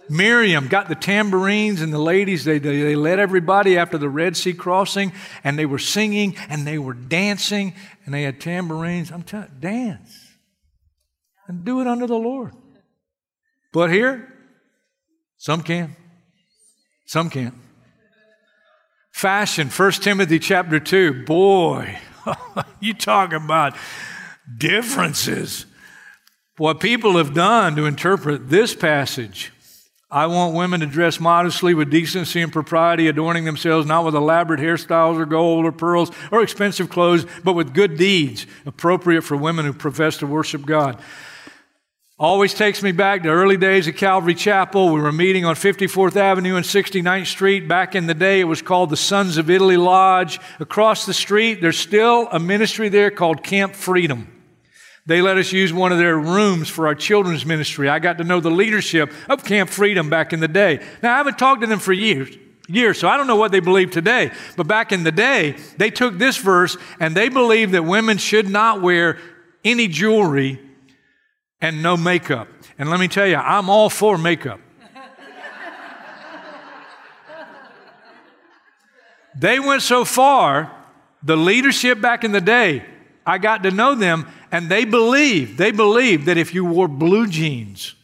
Miriam 0.08 0.68
got 0.68 0.88
the 0.88 0.94
tambourines 0.94 1.80
and 1.80 1.92
the 1.92 1.98
ladies, 1.98 2.44
they, 2.44 2.58
they, 2.58 2.82
they, 2.82 2.96
led 2.96 3.18
everybody 3.18 3.76
after 3.78 3.98
the 3.98 4.08
Red 4.08 4.36
Sea 4.36 4.52
crossing 4.52 5.12
and 5.42 5.58
they 5.58 5.66
were 5.66 5.78
singing 5.78 6.36
and 6.48 6.66
they 6.66 6.78
were 6.78 6.94
dancing 6.94 7.74
and 8.04 8.14
they 8.14 8.22
had 8.22 8.40
tambourines. 8.40 9.10
I'm 9.10 9.22
telling 9.22 9.50
dance 9.60 10.34
and 11.46 11.64
do 11.64 11.80
it 11.80 11.86
under 11.86 12.06
the 12.06 12.18
Lord. 12.18 12.52
But 13.72 13.90
here, 13.90 14.32
some 15.36 15.62
can, 15.62 15.96
some 17.06 17.30
can't. 17.30 17.54
Fashion, 19.12 19.68
1 19.68 19.92
Timothy 19.92 20.38
chapter 20.38 20.80
2. 20.80 21.24
Boy, 21.24 21.98
you 22.80 22.94
talk 22.94 23.32
about 23.32 23.76
differences. 24.58 25.66
What 26.56 26.80
people 26.80 27.16
have 27.16 27.34
done 27.34 27.74
to 27.76 27.86
interpret 27.86 28.48
this 28.48 28.74
passage. 28.74 29.52
I 30.14 30.26
want 30.26 30.54
women 30.54 30.78
to 30.78 30.86
dress 30.86 31.18
modestly 31.18 31.74
with 31.74 31.90
decency 31.90 32.40
and 32.40 32.52
propriety, 32.52 33.08
adorning 33.08 33.46
themselves 33.46 33.84
not 33.84 34.04
with 34.04 34.14
elaborate 34.14 34.60
hairstyles 34.60 35.18
or 35.18 35.26
gold 35.26 35.64
or 35.64 35.72
pearls 35.72 36.12
or 36.30 36.40
expensive 36.40 36.88
clothes, 36.88 37.26
but 37.42 37.54
with 37.54 37.74
good 37.74 37.96
deeds 37.96 38.46
appropriate 38.64 39.22
for 39.22 39.36
women 39.36 39.66
who 39.66 39.72
profess 39.72 40.18
to 40.18 40.26
worship 40.28 40.64
God. 40.64 41.02
Always 42.16 42.54
takes 42.54 42.80
me 42.80 42.92
back 42.92 43.24
to 43.24 43.28
early 43.28 43.56
days 43.56 43.88
of 43.88 43.96
Calvary 43.96 44.36
Chapel. 44.36 44.92
We 44.92 45.00
were 45.00 45.10
meeting 45.10 45.44
on 45.44 45.56
54th 45.56 46.14
Avenue 46.14 46.54
and 46.54 46.64
69th 46.64 47.26
Street. 47.26 47.66
Back 47.66 47.96
in 47.96 48.06
the 48.06 48.14
day, 48.14 48.38
it 48.38 48.44
was 48.44 48.62
called 48.62 48.90
the 48.90 48.96
Sons 48.96 49.36
of 49.36 49.50
Italy 49.50 49.76
Lodge. 49.76 50.38
Across 50.60 51.06
the 51.06 51.12
street, 51.12 51.60
there's 51.60 51.76
still 51.76 52.28
a 52.30 52.38
ministry 52.38 52.88
there 52.88 53.10
called 53.10 53.42
Camp 53.42 53.74
Freedom. 53.74 54.33
They 55.06 55.20
let 55.20 55.36
us 55.36 55.52
use 55.52 55.72
one 55.72 55.92
of 55.92 55.98
their 55.98 56.18
rooms 56.18 56.70
for 56.70 56.86
our 56.86 56.94
children's 56.94 57.44
ministry. 57.44 57.90
I 57.90 57.98
got 57.98 58.18
to 58.18 58.24
know 58.24 58.40
the 58.40 58.50
leadership 58.50 59.12
of 59.28 59.44
Camp 59.44 59.68
Freedom 59.68 60.08
back 60.08 60.32
in 60.32 60.40
the 60.40 60.48
day. 60.48 60.82
Now, 61.02 61.14
I 61.14 61.18
haven't 61.18 61.38
talked 61.38 61.60
to 61.60 61.66
them 61.66 61.78
for 61.78 61.92
years, 61.92 62.34
years, 62.68 62.98
so 62.98 63.08
I 63.08 63.18
don't 63.18 63.26
know 63.26 63.36
what 63.36 63.52
they 63.52 63.60
believe 63.60 63.90
today. 63.90 64.30
But 64.56 64.66
back 64.66 64.92
in 64.92 65.04
the 65.04 65.12
day, 65.12 65.56
they 65.76 65.90
took 65.90 66.16
this 66.16 66.38
verse 66.38 66.78
and 67.00 67.14
they 67.14 67.28
believed 67.28 67.72
that 67.72 67.84
women 67.84 68.16
should 68.16 68.48
not 68.48 68.80
wear 68.80 69.18
any 69.62 69.88
jewelry 69.88 70.58
and 71.60 71.82
no 71.82 71.98
makeup. 71.98 72.48
And 72.78 72.88
let 72.88 72.98
me 72.98 73.08
tell 73.08 73.26
you, 73.26 73.36
I'm 73.36 73.68
all 73.68 73.90
for 73.90 74.16
makeup. 74.16 74.60
they 79.38 79.60
went 79.60 79.82
so 79.82 80.06
far, 80.06 80.74
the 81.22 81.36
leadership 81.36 82.00
back 82.00 82.24
in 82.24 82.32
the 82.32 82.40
day, 82.40 82.84
I 83.26 83.38
got 83.38 83.62
to 83.62 83.70
know 83.70 83.94
them, 83.94 84.26
and 84.52 84.68
they 84.68 84.84
believed, 84.84 85.58
they 85.58 85.70
believed 85.70 86.26
that 86.26 86.36
if 86.36 86.54
you 86.54 86.64
wore 86.64 86.88
blue 86.88 87.26
jeans, 87.26 87.94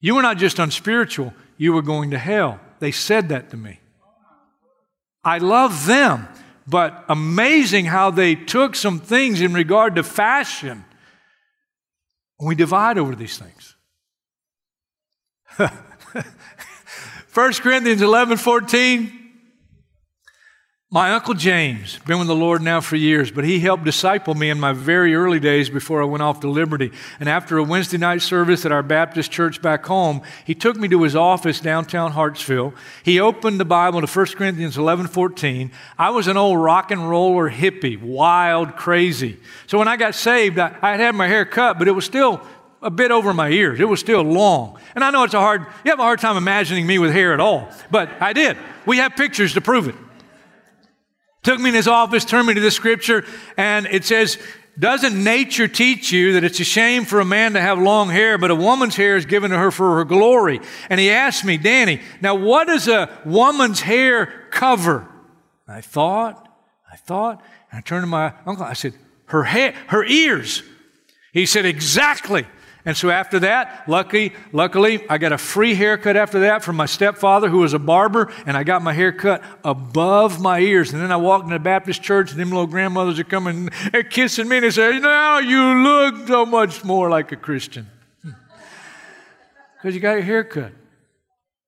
you 0.00 0.14
were 0.14 0.22
not 0.22 0.38
just 0.38 0.58
unspiritual, 0.58 1.34
you 1.56 1.72
were 1.72 1.82
going 1.82 2.10
to 2.10 2.18
hell. 2.18 2.60
They 2.78 2.92
said 2.92 3.28
that 3.28 3.50
to 3.50 3.56
me. 3.56 3.80
I 5.22 5.38
love 5.38 5.86
them, 5.86 6.28
but 6.66 7.04
amazing 7.08 7.86
how 7.86 8.10
they 8.10 8.34
took 8.34 8.74
some 8.74 9.00
things 9.00 9.40
in 9.40 9.54
regard 9.54 9.96
to 9.96 10.02
fashion 10.02 10.84
we 12.44 12.54
divide 12.54 12.98
over 12.98 13.14
these 13.14 13.38
things. 13.38 13.74
1 17.32 17.52
Corinthians 17.54 18.02
11 18.02 18.36
14. 18.38 19.23
My 20.94 21.10
Uncle 21.10 21.34
James, 21.34 21.98
been 22.06 22.20
with 22.20 22.28
the 22.28 22.36
Lord 22.36 22.62
now 22.62 22.80
for 22.80 22.94
years, 22.94 23.32
but 23.32 23.42
he 23.42 23.58
helped 23.58 23.82
disciple 23.82 24.36
me 24.36 24.48
in 24.48 24.60
my 24.60 24.72
very 24.72 25.16
early 25.16 25.40
days 25.40 25.68
before 25.68 26.00
I 26.00 26.04
went 26.04 26.22
off 26.22 26.38
to 26.42 26.48
Liberty. 26.48 26.92
And 27.18 27.28
after 27.28 27.58
a 27.58 27.64
Wednesday 27.64 27.98
night 27.98 28.22
service 28.22 28.64
at 28.64 28.70
our 28.70 28.84
Baptist 28.84 29.32
church 29.32 29.60
back 29.60 29.86
home, 29.86 30.22
he 30.46 30.54
took 30.54 30.76
me 30.76 30.86
to 30.86 31.02
his 31.02 31.16
office 31.16 31.58
downtown 31.58 32.12
Hartsville. 32.12 32.74
He 33.02 33.18
opened 33.18 33.58
the 33.58 33.64
Bible 33.64 34.02
to 34.02 34.06
1 34.06 34.26
Corinthians 34.36 34.78
11 34.78 35.08
14. 35.08 35.72
I 35.98 36.10
was 36.10 36.28
an 36.28 36.36
old 36.36 36.60
rock 36.60 36.92
and 36.92 37.10
roller 37.10 37.50
hippie, 37.50 38.00
wild, 38.00 38.76
crazy. 38.76 39.38
So 39.66 39.78
when 39.78 39.88
I 39.88 39.96
got 39.96 40.14
saved, 40.14 40.60
I, 40.60 40.76
I 40.80 40.92
had 40.92 41.00
had 41.00 41.16
my 41.16 41.26
hair 41.26 41.44
cut, 41.44 41.76
but 41.76 41.88
it 41.88 41.92
was 41.92 42.04
still 42.04 42.40
a 42.82 42.90
bit 42.90 43.10
over 43.10 43.34
my 43.34 43.48
ears. 43.48 43.80
It 43.80 43.88
was 43.88 43.98
still 43.98 44.22
long. 44.22 44.78
And 44.94 45.02
I 45.02 45.10
know 45.10 45.24
it's 45.24 45.34
a 45.34 45.40
hard, 45.40 45.62
you 45.84 45.90
have 45.90 45.98
a 45.98 46.04
hard 46.04 46.20
time 46.20 46.36
imagining 46.36 46.86
me 46.86 47.00
with 47.00 47.10
hair 47.10 47.34
at 47.34 47.40
all, 47.40 47.68
but 47.90 48.10
I 48.20 48.32
did. 48.32 48.56
We 48.86 48.98
have 48.98 49.16
pictures 49.16 49.54
to 49.54 49.60
prove 49.60 49.88
it. 49.88 49.96
Took 51.44 51.60
me 51.60 51.68
in 51.68 51.74
his 51.74 51.86
office, 51.86 52.24
turned 52.24 52.48
me 52.48 52.54
to 52.54 52.60
the 52.60 52.70
scripture, 52.70 53.24
and 53.58 53.86
it 53.86 54.04
says, 54.04 54.38
Doesn't 54.78 55.22
nature 55.22 55.68
teach 55.68 56.10
you 56.10 56.32
that 56.32 56.44
it's 56.44 56.58
a 56.58 56.64
shame 56.64 57.04
for 57.04 57.20
a 57.20 57.24
man 57.24 57.52
to 57.52 57.60
have 57.60 57.78
long 57.78 58.08
hair, 58.08 58.38
but 58.38 58.50
a 58.50 58.54
woman's 58.54 58.96
hair 58.96 59.16
is 59.16 59.26
given 59.26 59.50
to 59.50 59.58
her 59.58 59.70
for 59.70 59.96
her 59.96 60.04
glory? 60.04 60.60
And 60.88 60.98
he 60.98 61.10
asked 61.10 61.44
me, 61.44 61.58
Danny, 61.58 62.00
now 62.22 62.34
what 62.34 62.66
does 62.66 62.88
a 62.88 63.10
woman's 63.26 63.80
hair 63.80 64.48
cover? 64.50 65.06
And 65.66 65.76
I 65.76 65.82
thought, 65.82 66.48
I 66.90 66.96
thought, 66.96 67.42
and 67.70 67.78
I 67.78 67.80
turned 67.82 68.04
to 68.04 68.08
my 68.08 68.32
uncle, 68.46 68.64
I 68.64 68.72
said, 68.72 68.94
Her 69.26 69.44
hair, 69.44 69.74
her 69.88 70.02
ears. 70.02 70.62
He 71.34 71.44
said, 71.44 71.66
Exactly. 71.66 72.46
And 72.86 72.94
so 72.94 73.08
after 73.08 73.38
that, 73.40 73.88
lucky, 73.88 74.34
luckily, 74.52 75.08
I 75.08 75.16
got 75.16 75.32
a 75.32 75.38
free 75.38 75.74
haircut 75.74 76.16
after 76.16 76.40
that 76.40 76.62
from 76.62 76.76
my 76.76 76.84
stepfather, 76.84 77.48
who 77.48 77.58
was 77.58 77.72
a 77.72 77.78
barber, 77.78 78.30
and 78.44 78.58
I 78.58 78.62
got 78.62 78.82
my 78.82 78.92
hair 78.92 79.10
cut 79.10 79.42
above 79.64 80.38
my 80.38 80.58
ears. 80.58 80.92
And 80.92 81.00
then 81.00 81.10
I 81.10 81.16
walked 81.16 81.44
into 81.44 81.54
the 81.54 81.64
Baptist 81.64 82.02
church, 82.02 82.32
and 82.32 82.40
them 82.40 82.50
little 82.50 82.66
grandmothers 82.66 83.18
are 83.18 83.24
coming 83.24 83.70
and 83.92 84.10
kissing 84.10 84.48
me, 84.48 84.56
and 84.56 84.64
they 84.64 84.70
say, 84.70 84.98
Now 84.98 85.38
you 85.38 85.82
look 85.82 86.28
so 86.28 86.44
much 86.44 86.84
more 86.84 87.08
like 87.08 87.32
a 87.32 87.36
Christian. 87.36 87.88
Because 88.22 88.36
hmm. 89.82 89.90
you 89.90 90.00
got 90.00 90.12
your 90.12 90.22
hair 90.22 90.44
cut. 90.44 90.72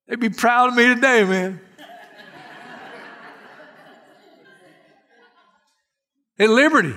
They'd 0.09 0.21
be 0.21 0.29
proud 0.29 0.69
of 0.69 0.75
me 0.75 0.87
today, 0.95 1.25
man. 1.25 1.61
At 6.39 6.51
Liberty, 6.51 6.95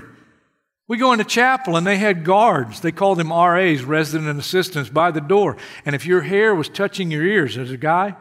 we 0.90 0.98
go 0.98 1.14
into 1.14 1.24
chapel 1.24 1.78
and 1.78 1.86
they 1.86 1.98
had 1.98 2.26
guards. 2.26 2.82
They 2.82 2.92
called 2.92 3.20
them 3.20 3.32
RAs, 3.32 3.84
resident 3.84 4.40
assistants, 4.40 4.90
by 4.90 5.12
the 5.12 5.22
door. 5.22 5.56
And 5.86 5.96
if 5.96 6.08
your 6.08 6.22
hair 6.22 6.56
was 6.56 6.68
touching 6.68 7.12
your 7.12 7.24
ears 7.24 7.60
as 7.60 7.70
a 7.70 7.78
guy, 7.78 8.16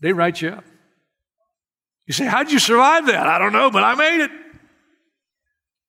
they 0.00 0.12
write 0.12 0.42
you 0.42 0.50
up. 0.50 0.64
You 2.08 2.14
say, 2.14 2.26
How'd 2.26 2.50
you 2.50 2.58
survive 2.58 3.06
that? 3.06 3.28
I 3.28 3.38
don't 3.38 3.52
know, 3.52 3.70
but 3.70 3.84
I 3.84 3.94
made 3.94 4.24
it. 4.24 4.30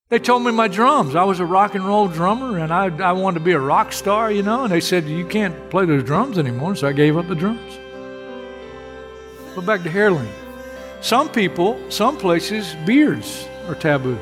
They 0.09 0.19
told 0.19 0.43
me 0.43 0.51
my 0.51 0.67
drums. 0.67 1.15
I 1.15 1.23
was 1.23 1.39
a 1.39 1.45
rock 1.45 1.73
and 1.73 1.85
roll 1.85 2.07
drummer 2.07 2.59
and 2.59 2.71
I, 2.71 2.95
I 2.97 3.13
wanted 3.13 3.39
to 3.39 3.45
be 3.45 3.53
a 3.53 3.59
rock 3.59 3.91
star, 3.91 4.31
you 4.31 4.43
know, 4.43 4.65
and 4.65 4.71
they 4.71 4.81
said, 4.81 5.05
You 5.05 5.25
can't 5.25 5.71
play 5.71 5.85
those 5.85 6.03
drums 6.03 6.37
anymore, 6.37 6.75
so 6.75 6.87
I 6.87 6.93
gave 6.93 7.17
up 7.17 7.27
the 7.27 7.35
drums. 7.35 7.79
Go 9.55 9.61
back 9.61 9.81
to 9.81 9.89
hairline. 9.89 10.29
Some 11.01 11.29
people, 11.29 11.79
some 11.89 12.15
places, 12.15 12.75
beards 12.85 13.47
are 13.67 13.75
taboo. 13.75 14.19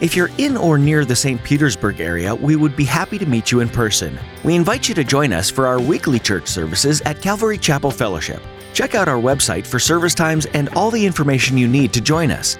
If 0.00 0.16
you're 0.16 0.30
in 0.38 0.56
or 0.56 0.78
near 0.78 1.04
the 1.04 1.14
St. 1.14 1.40
Petersburg 1.44 2.00
area, 2.00 2.34
we 2.34 2.56
would 2.56 2.74
be 2.74 2.84
happy 2.84 3.18
to 3.18 3.26
meet 3.26 3.52
you 3.52 3.60
in 3.60 3.68
person. 3.68 4.18
We 4.42 4.56
invite 4.56 4.88
you 4.88 4.96
to 4.96 5.04
join 5.04 5.32
us 5.32 5.48
for 5.48 5.68
our 5.68 5.80
weekly 5.80 6.18
church 6.18 6.48
services 6.48 7.00
at 7.02 7.22
Calvary 7.22 7.56
Chapel 7.56 7.92
Fellowship. 7.92 8.42
Check 8.74 8.96
out 8.96 9.06
our 9.06 9.20
website 9.20 9.64
for 9.64 9.78
service 9.78 10.14
times 10.14 10.46
and 10.46 10.68
all 10.70 10.90
the 10.90 11.06
information 11.06 11.56
you 11.56 11.68
need 11.68 11.92
to 11.92 12.00
join 12.00 12.32
us. 12.32 12.58